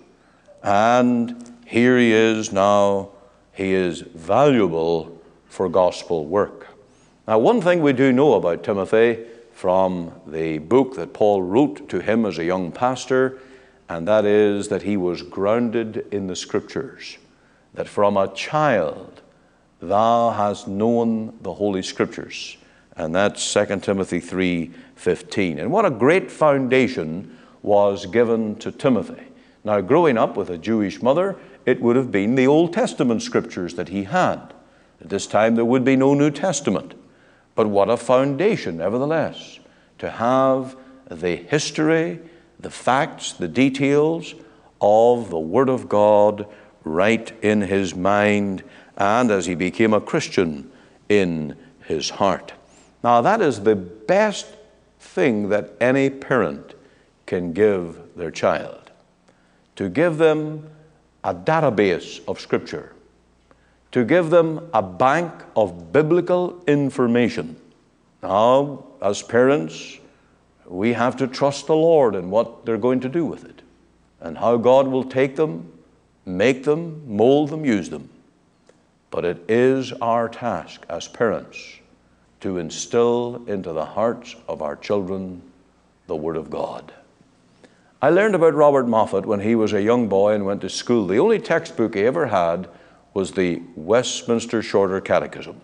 And 0.63 1.53
here 1.65 1.97
he 1.97 2.13
is 2.13 2.53
now, 2.53 3.09
he 3.53 3.73
is 3.73 4.01
valuable 4.01 5.21
for 5.49 5.67
gospel 5.67 6.25
work. 6.25 6.67
Now, 7.27 7.39
one 7.39 7.61
thing 7.61 7.81
we 7.81 7.93
do 7.93 8.13
know 8.13 8.33
about 8.33 8.63
Timothy 8.63 9.25
from 9.51 10.13
the 10.25 10.59
book 10.59 10.95
that 10.95 11.13
Paul 11.13 11.43
wrote 11.43 11.89
to 11.89 11.99
him 11.99 12.25
as 12.25 12.38
a 12.38 12.45
young 12.45 12.71
pastor, 12.71 13.39
and 13.89 14.08
that 14.08 14.23
is 14.23 14.69
that 14.69 14.84
he 14.84 14.95
was 14.95 15.21
grounded 15.21 16.08
in 16.12 16.27
the 16.27 16.36
Scriptures. 16.36 17.17
That 17.73 17.88
from 17.88 18.17
a 18.17 18.34
child 18.34 19.21
thou 19.82 20.32
hast 20.32 20.67
known 20.67 21.38
the 21.41 21.53
Holy 21.53 21.82
Scriptures. 21.82 22.58
And 22.95 23.15
that's 23.15 23.41
2 23.41 23.84
Timothy 23.84 24.19
3:15. 24.19 25.60
And 25.60 25.71
what 25.71 25.86
a 25.86 25.89
great 25.89 26.29
foundation 26.29 27.38
was 27.62 28.05
given 28.05 28.55
to 28.55 28.71
Timothy. 28.71 29.23
Now, 29.63 29.82
growing 29.82 30.17
up 30.17 30.36
with 30.36 30.49
a 30.49 30.58
Jewish 30.58 31.01
mother, 31.01 31.38
it 31.65 31.82
would 31.82 31.95
have 31.95 32.12
been 32.12 32.36
the 32.36 32.47
Old 32.47 32.73
Testament 32.73 33.21
scriptures 33.21 33.75
that 33.75 33.89
he 33.89 34.03
had. 34.03 34.53
At 35.01 35.10
this 35.10 35.27
time, 35.27 35.55
there 35.55 35.65
would 35.65 35.84
be 35.84 35.95
no 35.95 36.13
New 36.13 36.32
Testament. 36.32 36.93
But 37.55 37.67
what 37.67 37.89
a 37.89 37.97
foundation, 37.97 38.77
nevertheless, 38.77 39.60
to 39.97 40.10
have 40.10 40.75
the 41.10 41.36
history, 41.36 42.19
the 42.60 42.69
facts, 42.69 43.34
the 43.34 43.47
details 43.47 44.34
of 44.82 45.29
the 45.29 45.39
Word 45.39 45.69
of 45.69 45.89
God 45.89 46.45
right 46.84 47.32
in 47.44 47.62
his 47.62 47.96
mind, 47.96 48.63
and 48.98 49.32
as 49.32 49.46
he 49.46 49.56
became 49.56 49.94
a 49.94 50.02
Christian, 50.02 50.72
in 51.08 51.56
his 51.86 52.10
heart. 52.10 52.54
Now, 53.04 53.22
that 53.22 53.42
is 53.42 53.62
the 53.62 53.76
best 53.76 54.48
thing 55.00 55.50
that 55.50 55.72
any 55.80 56.10
parent 56.10 56.74
can 57.26 57.54
give 57.54 58.00
their 58.15 58.32
child 58.32 58.92
to 59.76 59.89
give 59.89 60.18
them 60.18 60.70
a 61.24 61.34
database 61.34 62.22
of 62.28 62.39
Scripture 62.39 62.94
to 63.92 64.06
give 64.06 64.30
them 64.30 64.70
a 64.74 64.82
bank 64.82 65.32
of 65.56 65.92
biblical 65.92 66.63
information. 66.68 67.56
Now, 68.22 68.86
as 69.02 69.22
parents, 69.22 69.98
we 70.68 70.94
have 70.94 71.18
to 71.18 71.28
trust 71.28 71.68
the 71.68 71.76
Lord 71.76 72.15
in 72.15 72.30
what 72.30 72.65
they're 72.65 72.78
going 72.78 73.00
to 73.02 73.10
do 73.10 73.26
with 73.26 73.46
it 73.46 73.62
and 74.22 74.38
how 74.38 74.58
God 74.58 74.88
will 74.88 75.04
take 75.04 75.36
them, 75.36 75.72
make 76.38 76.63
them, 76.63 77.04
mold 77.08 77.50
them, 77.50 77.65
use 77.65 77.89
them. 77.89 78.10
But 79.12 79.26
it 79.26 79.44
is 79.50 79.92
our 79.94 80.30
task 80.30 80.86
as 80.89 81.08
parents 81.08 81.80
to 82.42 82.58
instill 82.58 83.44
into 83.48 83.74
the 83.74 83.86
hearts 83.86 84.36
of 84.48 84.62
our 84.62 84.76
children 84.76 85.42
the 86.08 86.15
Word 86.15 86.38
of 86.38 86.50
God. 86.50 86.94
I 88.02 88.10
learned 88.10 88.36
about 88.36 88.54
Robert 88.54 88.88
Moffat 88.88 89.26
when 89.26 89.42
he 89.42 89.56
was 89.56 89.74
a 89.74 89.82
young 89.82 90.08
boy 90.08 90.34
and 90.34 90.46
went 90.46 90.62
to 90.62 90.70
school. 90.70 91.06
The 91.06 91.20
only 91.20 91.39
textbook 91.39 91.96
he 91.96 92.06
ever 92.06 92.28
had 92.28 92.70
was 93.13 93.32
the 93.32 93.62
Westminster 93.76 94.62
Shorter 94.62 95.02
Catechism. 95.02 95.60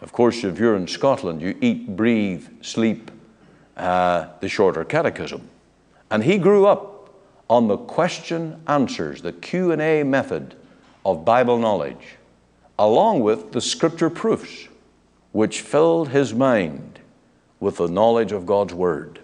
Of 0.00 0.12
course, 0.12 0.42
if 0.42 0.58
you're 0.58 0.76
in 0.76 0.88
Scotland, 0.88 1.42
you 1.42 1.56
eat, 1.60 1.94
breathe, 1.94 2.46
sleep 2.62 3.10
uh, 3.76 4.28
the 4.40 4.48
Shorter 4.48 4.84
Catechism. 4.84 5.48
And 6.10 6.24
he 6.24 6.38
grew 6.38 6.66
up 6.66 6.91
on 7.52 7.68
the 7.68 7.76
question 7.76 8.58
answers, 8.66 9.20
the 9.20 9.30
Q&A 9.30 10.02
method 10.04 10.54
of 11.04 11.22
Bible 11.22 11.58
knowledge, 11.58 12.16
along 12.78 13.20
with 13.20 13.52
the 13.52 13.60
scripture 13.60 14.08
proofs, 14.08 14.68
which 15.32 15.60
filled 15.60 16.08
his 16.08 16.32
mind 16.32 16.98
with 17.60 17.76
the 17.76 17.88
knowledge 17.88 18.32
of 18.32 18.46
God's 18.46 18.72
Word. 18.72 19.18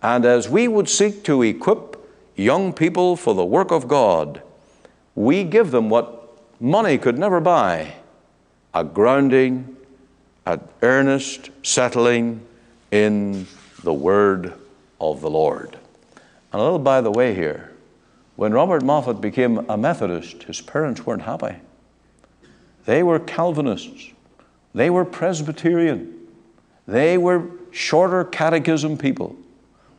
And 0.00 0.24
as 0.24 0.48
we 0.48 0.68
would 0.68 0.88
seek 0.88 1.24
to 1.24 1.42
equip 1.42 1.96
young 2.36 2.72
people 2.72 3.16
for 3.16 3.34
the 3.34 3.44
work 3.44 3.72
of 3.72 3.88
God, 3.88 4.40
we 5.16 5.42
give 5.42 5.72
them 5.72 5.90
what 5.90 6.38
money 6.60 6.96
could 6.96 7.18
never 7.18 7.40
buy 7.40 7.94
a 8.72 8.84
grounding, 8.84 9.76
an 10.46 10.60
earnest 10.82 11.50
settling 11.64 12.46
in 12.92 13.48
the 13.82 13.92
Word 13.92 14.54
of 15.00 15.20
the 15.20 15.28
Lord. 15.28 15.76
And 16.52 16.60
a 16.60 16.64
little 16.64 16.78
by 16.78 17.00
the 17.00 17.10
way 17.10 17.34
here, 17.34 17.72
when 18.36 18.52
Robert 18.52 18.82
Moffat 18.82 19.20
became 19.20 19.58
a 19.70 19.76
Methodist, 19.76 20.42
his 20.44 20.60
parents 20.60 21.06
weren't 21.06 21.22
happy. 21.22 21.56
They 22.84 23.02
were 23.02 23.18
Calvinists, 23.18 24.10
they 24.74 24.90
were 24.90 25.04
Presbyterian, 25.04 26.28
they 26.86 27.16
were 27.16 27.48
shorter 27.70 28.24
catechism 28.24 28.98
people. 28.98 29.36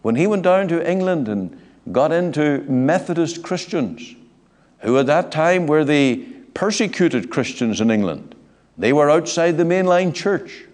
When 0.03 0.15
he 0.15 0.27
went 0.27 0.43
down 0.43 0.67
to 0.67 0.89
England 0.89 1.27
and 1.27 1.59
got 1.91 2.11
into 2.11 2.61
Methodist 2.69 3.41
Christians, 3.41 4.15
who 4.79 4.99
at 4.99 5.07
that 5.07 5.31
time 5.31 5.65
were 5.65 5.85
the 5.85 6.17
persecuted 6.53 7.29
Christians 7.29 7.81
in 7.81 7.89
England. 7.89 8.35
They 8.77 8.93
were 8.93 9.09
outside 9.09 9.57
the 9.57 9.63
mainline 9.63 10.13
church. 10.13 10.65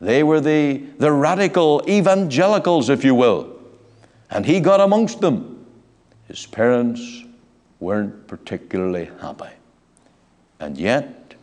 They 0.00 0.22
were 0.22 0.40
the, 0.40 0.78
the 0.98 1.12
radical 1.12 1.82
evangelicals, 1.88 2.88
if 2.88 3.04
you 3.04 3.14
will. 3.14 3.49
And 4.30 4.46
he 4.46 4.60
got 4.60 4.80
amongst 4.80 5.20
them. 5.20 5.66
His 6.28 6.46
parents 6.46 7.24
weren't 7.80 8.26
particularly 8.28 9.10
happy. 9.20 9.50
And 10.60 10.78
yet, 10.78 11.34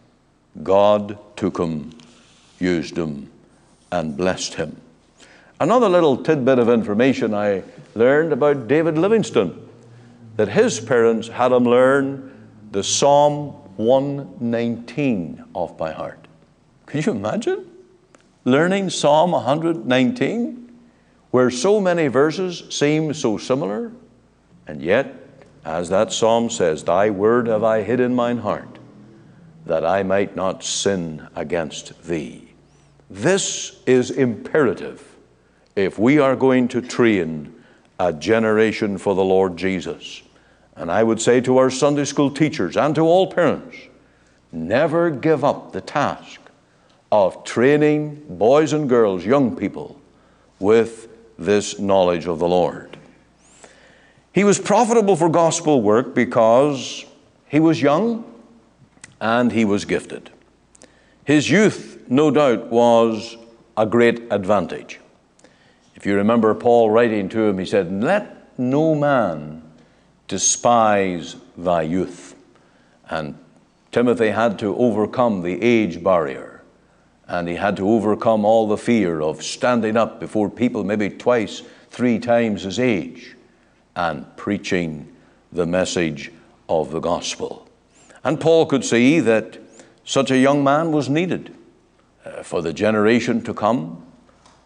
God 0.63 1.17
took 1.36 1.60
him, 1.60 1.91
used 2.60 2.97
him, 2.97 3.30
and 3.91 4.15
blessed 4.15 4.56
him. 4.56 4.80
Another 5.60 5.89
little 5.89 6.17
tidbit 6.17 6.60
of 6.60 6.69
information 6.69 7.34
I 7.34 7.63
learned 7.95 8.32
about 8.32 8.67
David 8.67 8.97
Livingstone 8.97 9.67
that 10.36 10.50
his 10.50 10.80
parents 10.80 11.28
had 11.28 11.52
him 11.52 11.63
learn 11.63 12.32
the 12.71 12.84
Psalm 12.84 13.54
119 13.78 15.43
off 15.54 15.78
by 15.78 15.91
heart. 15.91 16.28
Can 16.86 17.02
you 17.02 17.12
imagine 17.12 17.69
learning 18.45 18.91
Psalm 18.91 19.32
119, 19.32 20.67
where 21.38 21.52
so 21.52 21.80
many 21.80 22.08
verses 22.08 22.63
seem 22.71 23.13
so 23.13 23.38
similar? 23.38 23.91
And 24.65 24.82
yet, 24.82 25.13
as 25.63 25.88
that 25.89 26.12
psalm 26.12 26.50
says, 26.50 26.84
Thy 26.84 27.12
word 27.12 27.45
have 27.45 27.63
I 27.63 27.84
hid 27.84 28.00
in 28.00 28.15
mine 28.15 28.39
heart, 28.39 28.80
that 29.67 29.86
I 29.86 30.02
might 30.02 30.36
not 30.36 30.63
sin 30.63 31.28
against 31.36 32.02
thee. 32.06 32.56
This 33.08 33.80
is 33.86 34.10
imperative 34.10 35.15
if 35.76 36.00
we 36.00 36.17
are 36.17 36.36
going 36.36 36.69
to 36.69 36.82
train 36.82 37.54
a 38.00 38.12
generation 38.12 38.97
for 38.97 39.13
the 39.13 39.23
Lord 39.23 39.58
Jesus. 39.58 40.23
And 40.76 40.91
I 40.91 41.04
would 41.04 41.21
say 41.21 41.39
to 41.41 41.60
our 41.60 41.69
Sunday 41.69 42.06
school 42.06 42.32
teachers 42.32 42.76
and 42.76 42.95
to 42.95 43.02
all 43.02 43.28
parents, 43.32 43.78
never 44.52 45.12
give 45.12 45.43
up 45.43 45.71
the 45.71 45.82
task 45.82 46.39
of 47.12 47.43
training 47.43 48.26
boys 48.28 48.73
and 48.73 48.89
girls, 48.89 49.23
young 49.23 49.56
people, 49.56 50.02
with 50.58 51.07
this 51.38 51.80
knowledge 51.80 52.28
of 52.28 52.39
the 52.39 52.47
Lord. 52.47 52.97
He 54.34 54.43
was 54.43 54.60
profitable 54.60 55.15
for 55.15 55.30
gospel 55.30 55.82
work 55.82 56.13
because 56.13 57.06
he 57.47 57.60
was 57.60 57.82
young 57.82 58.23
and 59.19 59.52
he 59.52 59.65
was 59.65 59.86
gifted. 59.86 60.30
His 61.23 61.50
youth, 61.50 62.04
no 62.08 62.32
doubt, 62.32 62.67
was 62.67 63.38
a 63.76 63.86
great 63.86 64.32
advantage. 64.32 65.00
If 65.95 66.06
you 66.06 66.15
remember 66.15 66.54
Paul 66.54 66.91
writing 66.91 67.30
to 67.30 67.45
him, 67.45 67.58
he 67.58 67.65
said, 67.65 67.91
Let 67.91 68.58
no 68.60 68.95
man 68.95 69.63
despise 70.28 71.36
thy 71.58 71.82
youth. 71.82 72.36
And 73.10 73.38
Timothy 73.91 74.30
had 74.30 74.60
to 74.60 74.76
overcome 74.78 75.41
the 75.41 75.62
age 75.62 76.04
barrier. 76.04 76.57
And 77.28 77.48
he 77.48 77.56
had 77.56 77.76
to 77.78 77.90
overcome 77.90 78.46
all 78.46 78.68
the 78.68 78.78
fear 78.78 79.22
of 79.22 79.44
standing 79.44 79.98
up 79.98 80.20
before 80.20 80.50
people, 80.50 80.84
maybe 80.84 81.10
twice, 81.10 81.62
three 81.90 82.20
times 82.20 82.63
his 82.63 82.80
age, 82.80 83.36
and 83.96 84.26
preaching 84.38 85.13
the 85.52 85.66
message 85.66 86.32
of 86.70 86.92
the 86.92 87.00
gospel. 87.00 87.68
And 88.24 88.40
Paul 88.40 88.66
could 88.66 88.86
see 88.86 89.20
that 89.22 89.58
such 90.04 90.32
a 90.32 90.38
young 90.38 90.63
man 90.63 90.92
was 90.92 91.10
needed 91.10 91.54
uh, 92.24 92.44
for 92.44 92.62
the 92.62 92.74
generation 92.74 93.42
to 93.44 93.54
come, 93.54 94.06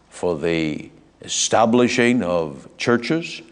for 0.08 0.38
the 0.38 0.90
establishing 1.22 2.22
of 2.22 2.68
churches, 2.76 3.42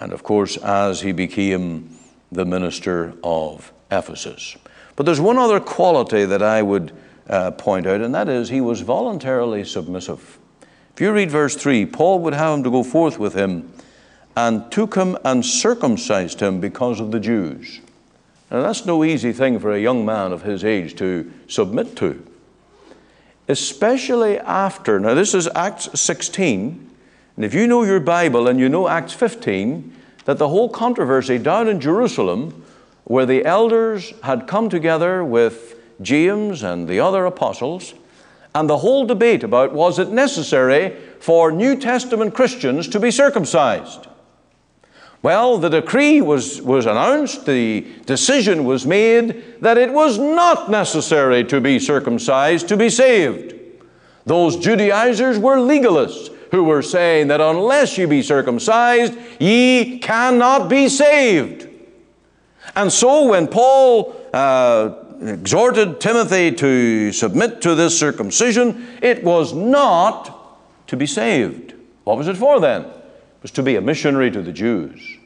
and 0.00 0.12
of 0.12 0.22
course, 0.22 0.56
as 0.58 1.00
he 1.00 1.12
became 1.12 1.96
the 2.32 2.44
minister 2.44 3.14
of 3.22 3.72
Ephesus. 3.90 4.56
But 4.94 5.06
there's 5.06 5.20
one 5.20 5.38
other 5.38 5.60
quality 5.60 6.24
that 6.24 6.42
I 6.42 6.62
would 6.62 6.92
uh, 7.28 7.50
point 7.52 7.86
out, 7.86 8.00
and 8.00 8.14
that 8.14 8.28
is 8.28 8.48
he 8.48 8.60
was 8.60 8.80
voluntarily 8.80 9.64
submissive. 9.64 10.38
If 10.94 11.00
you 11.00 11.12
read 11.12 11.30
verse 11.30 11.56
3, 11.56 11.86
Paul 11.86 12.20
would 12.20 12.34
have 12.34 12.58
him 12.58 12.64
to 12.64 12.70
go 12.70 12.82
forth 12.82 13.18
with 13.18 13.34
him 13.34 13.72
and 14.36 14.70
took 14.70 14.94
him 14.94 15.16
and 15.24 15.44
circumcised 15.44 16.40
him 16.40 16.60
because 16.60 17.00
of 17.00 17.10
the 17.10 17.20
Jews. 17.20 17.80
Now, 18.50 18.62
that's 18.62 18.86
no 18.86 19.02
easy 19.04 19.32
thing 19.32 19.58
for 19.58 19.72
a 19.72 19.80
young 19.80 20.04
man 20.06 20.32
of 20.32 20.42
his 20.42 20.64
age 20.64 20.94
to 20.96 21.32
submit 21.48 21.96
to. 21.96 22.24
Especially 23.48 24.38
after, 24.38 25.00
now, 25.00 25.14
this 25.14 25.34
is 25.34 25.48
Acts 25.54 25.88
16, 26.00 26.90
and 27.36 27.44
if 27.44 27.54
you 27.54 27.66
know 27.66 27.82
your 27.82 28.00
Bible 28.00 28.48
and 28.48 28.58
you 28.58 28.68
know 28.68 28.88
Acts 28.88 29.12
15, 29.12 29.94
that 30.24 30.38
the 30.38 30.48
whole 30.48 30.68
controversy 30.68 31.38
down 31.38 31.68
in 31.68 31.80
Jerusalem, 31.80 32.64
where 33.04 33.26
the 33.26 33.44
elders 33.44 34.12
had 34.22 34.46
come 34.46 34.68
together 34.68 35.22
with 35.24 35.75
James 36.00 36.62
and 36.62 36.88
the 36.88 37.00
other 37.00 37.24
apostles, 37.26 37.94
and 38.54 38.68
the 38.68 38.78
whole 38.78 39.06
debate 39.06 39.42
about 39.42 39.72
was 39.72 39.98
it 39.98 40.10
necessary 40.10 40.96
for 41.20 41.52
New 41.52 41.76
Testament 41.76 42.34
Christians 42.34 42.88
to 42.88 43.00
be 43.00 43.10
circumcised? 43.10 44.06
Well, 45.22 45.58
the 45.58 45.68
decree 45.68 46.20
was, 46.20 46.62
was 46.62 46.86
announced, 46.86 47.46
the 47.46 47.86
decision 48.04 48.64
was 48.64 48.86
made 48.86 49.60
that 49.60 49.76
it 49.76 49.92
was 49.92 50.18
not 50.18 50.70
necessary 50.70 51.42
to 51.44 51.60
be 51.60 51.78
circumcised 51.78 52.68
to 52.68 52.76
be 52.76 52.88
saved. 52.88 53.54
Those 54.24 54.56
Judaizers 54.56 55.38
were 55.38 55.56
legalists 55.56 56.32
who 56.50 56.64
were 56.64 56.82
saying 56.82 57.28
that 57.28 57.40
unless 57.40 57.98
ye 57.98 58.06
be 58.06 58.22
circumcised, 58.22 59.18
ye 59.40 59.98
cannot 59.98 60.68
be 60.68 60.88
saved. 60.88 61.68
And 62.74 62.92
so 62.92 63.28
when 63.28 63.48
Paul 63.48 64.14
uh, 64.32 65.05
exhorted 65.20 66.00
Timothy 66.00 66.52
to 66.52 67.12
submit 67.12 67.60
to 67.62 67.74
this 67.74 67.98
circumcision, 67.98 68.86
it 69.02 69.24
was 69.24 69.52
not 69.52 70.58
to 70.88 70.96
be 70.96 71.06
saved. 71.06 71.74
What 72.04 72.16
was 72.16 72.28
it 72.28 72.36
for 72.36 72.60
then? 72.60 72.82
It 72.82 73.42
was 73.42 73.50
to 73.52 73.62
be 73.62 73.76
a 73.76 73.80
missionary 73.80 74.30
to 74.30 74.42
the 74.42 74.52
Jews. 74.52 75.18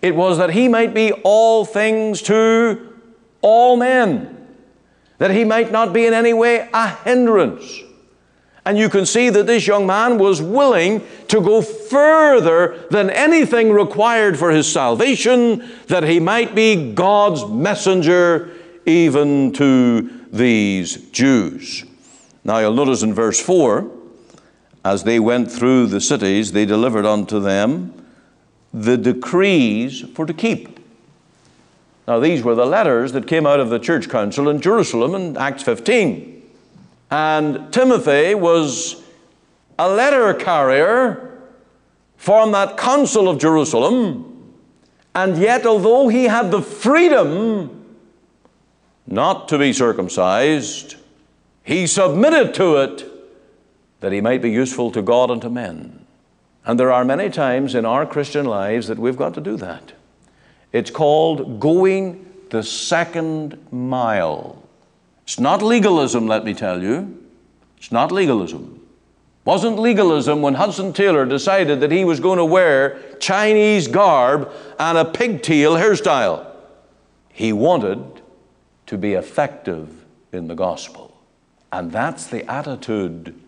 It 0.00 0.14
was 0.14 0.38
that 0.38 0.50
he 0.50 0.68
might 0.68 0.94
be 0.94 1.12
all 1.24 1.64
things 1.64 2.22
to 2.22 2.94
all 3.40 3.76
men, 3.76 4.46
that 5.18 5.30
he 5.30 5.44
might 5.44 5.72
not 5.72 5.92
be 5.92 6.06
in 6.06 6.14
any 6.14 6.32
way 6.32 6.68
a 6.72 6.88
hindrance 6.88 7.82
and 8.68 8.76
you 8.76 8.90
can 8.90 9.06
see 9.06 9.30
that 9.30 9.46
this 9.46 9.66
young 9.66 9.86
man 9.86 10.18
was 10.18 10.42
willing 10.42 11.02
to 11.28 11.40
go 11.40 11.62
further 11.62 12.84
than 12.90 13.08
anything 13.08 13.72
required 13.72 14.38
for 14.38 14.50
his 14.50 14.70
salvation, 14.70 15.66
that 15.86 16.04
he 16.04 16.20
might 16.20 16.54
be 16.54 16.92
God's 16.92 17.46
messenger 17.46 18.52
even 18.88 19.52
to 19.52 20.10
these 20.32 21.10
Jews. 21.10 21.84
Now 22.42 22.58
you'll 22.58 22.74
notice 22.74 23.02
in 23.02 23.14
verse 23.14 23.40
4 23.40 23.90
as 24.84 25.04
they 25.04 25.20
went 25.20 25.52
through 25.52 25.86
the 25.86 26.00
cities, 26.00 26.52
they 26.52 26.64
delivered 26.64 27.04
unto 27.04 27.40
them 27.40 27.92
the 28.72 28.96
decrees 28.96 30.00
for 30.14 30.24
to 30.24 30.32
keep. 30.32 30.78
Now, 32.06 32.18
these 32.20 32.42
were 32.42 32.54
the 32.54 32.64
letters 32.64 33.12
that 33.12 33.26
came 33.26 33.46
out 33.46 33.60
of 33.60 33.68
the 33.68 33.78
church 33.78 34.08
council 34.08 34.48
in 34.48 34.62
Jerusalem 34.62 35.14
in 35.14 35.36
Acts 35.36 35.62
15. 35.62 36.42
And 37.10 37.70
Timothy 37.70 38.34
was 38.34 39.02
a 39.78 39.88
letter 39.88 40.32
carrier 40.32 41.38
from 42.16 42.52
that 42.52 42.78
council 42.78 43.28
of 43.28 43.38
Jerusalem. 43.38 44.54
And 45.14 45.36
yet, 45.36 45.66
although 45.66 46.08
he 46.08 46.24
had 46.24 46.50
the 46.50 46.62
freedom 46.62 47.77
not 49.10 49.48
to 49.48 49.58
be 49.58 49.72
circumcised, 49.72 50.96
he 51.62 51.86
submitted 51.86 52.54
to 52.54 52.76
it 52.76 53.04
that 54.00 54.12
he 54.12 54.20
might 54.20 54.42
be 54.42 54.50
useful 54.50 54.90
to 54.92 55.02
God 55.02 55.30
and 55.30 55.42
to 55.42 55.50
men. 55.50 56.06
And 56.64 56.78
there 56.78 56.92
are 56.92 57.04
many 57.04 57.30
times 57.30 57.74
in 57.74 57.84
our 57.84 58.06
Christian 58.06 58.46
lives 58.46 58.88
that 58.88 58.98
we've 58.98 59.16
got 59.16 59.34
to 59.34 59.40
do 59.40 59.56
that. 59.56 59.92
It's 60.72 60.90
called 60.90 61.60
going 61.60 62.26
the 62.50 62.62
second 62.62 63.58
mile. 63.72 64.62
It's 65.22 65.40
not 65.40 65.62
legalism, 65.62 66.26
let 66.26 66.44
me 66.44 66.54
tell 66.54 66.82
you. 66.82 67.22
It's 67.78 67.92
not 67.92 68.12
legalism. 68.12 68.80
Wasn't 69.44 69.78
legalism 69.78 70.42
when 70.42 70.54
Hudson 70.54 70.92
Taylor 70.92 71.24
decided 71.24 71.80
that 71.80 71.90
he 71.90 72.04
was 72.04 72.20
going 72.20 72.36
to 72.36 72.44
wear 72.44 72.98
Chinese 73.18 73.88
garb 73.88 74.52
and 74.78 74.98
a 74.98 75.06
pigtail 75.06 75.74
hairstyle. 75.74 76.46
He 77.30 77.52
wanted 77.52 78.02
to 78.88 78.98
be 78.98 79.12
effective 79.14 80.04
in 80.32 80.48
the 80.48 80.54
gospel. 80.54 81.16
And 81.72 81.92
that's 81.92 82.26
the 82.26 82.44
attitude 82.50 83.38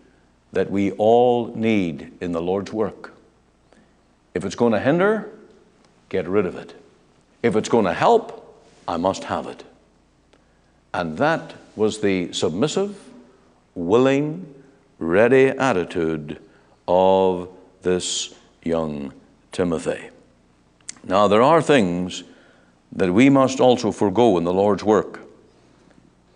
that 0.53 0.71
we 0.71 0.91
all 0.93 1.53
need 1.55 2.13
in 2.21 2.31
the 2.31 2.41
Lord's 2.41 2.71
work. 2.71 3.13
If 4.33 4.45
it's 4.45 4.55
going 4.55 4.73
to 4.73 4.79
hinder, 4.79 5.29
get 6.09 6.27
rid 6.27 6.45
of 6.45 6.55
it. 6.55 6.73
If 7.43 7.55
it's 7.55 7.69
going 7.69 7.85
to 7.85 7.93
help, 7.93 8.55
I 8.87 8.97
must 8.97 9.25
have 9.25 9.47
it. 9.47 9.63
And 10.93 11.17
that 11.17 11.55
was 11.75 12.01
the 12.01 12.31
submissive, 12.33 12.97
willing, 13.75 14.53
ready 14.99 15.47
attitude 15.47 16.39
of 16.87 17.49
this 17.81 18.35
young 18.63 19.13
Timothy. 19.51 20.09
Now, 21.03 21.27
there 21.27 21.41
are 21.41 21.61
things 21.61 22.23
that 22.91 23.11
we 23.11 23.29
must 23.29 23.59
also 23.59 23.91
forego 23.91 24.37
in 24.37 24.43
the 24.43 24.53
Lord's 24.53 24.83
work, 24.83 25.20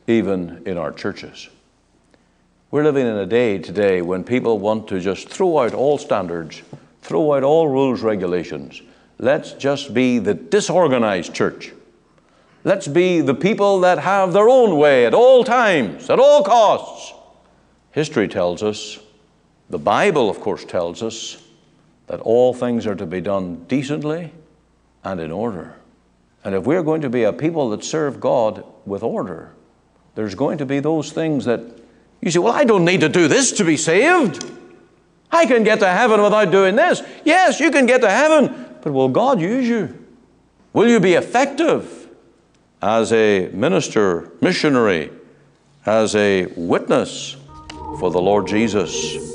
even 0.07 0.63
in 0.65 0.77
our 0.77 0.91
churches. 0.91 1.49
We're 2.71 2.83
living 2.83 3.07
in 3.07 3.15
a 3.15 3.25
day 3.25 3.57
today 3.57 4.01
when 4.01 4.23
people 4.23 4.59
want 4.59 4.87
to 4.89 4.99
just 4.99 5.29
throw 5.29 5.59
out 5.59 5.73
all 5.73 5.97
standards, 5.97 6.61
throw 7.01 7.33
out 7.33 7.43
all 7.43 7.67
rules, 7.67 8.01
regulations. 8.01 8.81
Let's 9.17 9.53
just 9.53 9.93
be 9.93 10.19
the 10.19 10.33
disorganized 10.33 11.33
church. 11.33 11.71
Let's 12.63 12.87
be 12.87 13.21
the 13.21 13.35
people 13.35 13.79
that 13.81 13.99
have 13.99 14.33
their 14.33 14.49
own 14.49 14.77
way 14.77 15.05
at 15.05 15.13
all 15.13 15.43
times, 15.43 16.09
at 16.09 16.19
all 16.19 16.43
costs. 16.43 17.13
History 17.91 18.27
tells 18.27 18.61
us, 18.63 18.99
the 19.69 19.79
Bible, 19.79 20.29
of 20.29 20.39
course, 20.39 20.65
tells 20.65 21.01
us 21.01 21.41
that 22.07 22.19
all 22.19 22.53
things 22.53 22.85
are 22.85 22.95
to 22.95 23.05
be 23.05 23.21
done 23.21 23.63
decently 23.67 24.31
and 25.03 25.19
in 25.19 25.31
order. 25.31 25.75
And 26.43 26.53
if 26.53 26.65
we're 26.65 26.83
going 26.83 27.01
to 27.01 27.09
be 27.09 27.23
a 27.23 27.33
people 27.33 27.69
that 27.69 27.83
serve 27.83 28.19
God 28.19 28.63
with 28.85 29.01
order, 29.01 29.51
there's 30.15 30.35
going 30.35 30.57
to 30.57 30.65
be 30.65 30.79
those 30.79 31.11
things 31.11 31.45
that 31.45 31.61
you 32.21 32.31
say, 32.31 32.39
Well, 32.39 32.53
I 32.53 32.63
don't 32.63 32.85
need 32.85 33.01
to 33.01 33.09
do 33.09 33.27
this 33.27 33.51
to 33.53 33.63
be 33.63 33.77
saved. 33.77 34.51
I 35.31 35.45
can 35.45 35.63
get 35.63 35.79
to 35.79 35.87
heaven 35.87 36.21
without 36.21 36.51
doing 36.51 36.75
this. 36.75 37.01
Yes, 37.23 37.59
you 37.59 37.69
can 37.69 37.85
get 37.85 38.01
to 38.01 38.09
heaven, 38.09 38.77
but 38.81 38.93
will 38.93 39.09
God 39.09 39.41
use 39.41 39.67
you? 39.67 40.05
Will 40.71 40.87
you 40.87 40.99
be 40.99 41.13
effective 41.13 42.07
as 42.81 43.11
a 43.11 43.49
minister, 43.49 44.31
missionary, 44.41 45.11
as 45.85 46.15
a 46.15 46.45
witness 46.55 47.35
for 47.99 48.11
the 48.11 48.21
Lord 48.21 48.47
Jesus? 48.47 49.34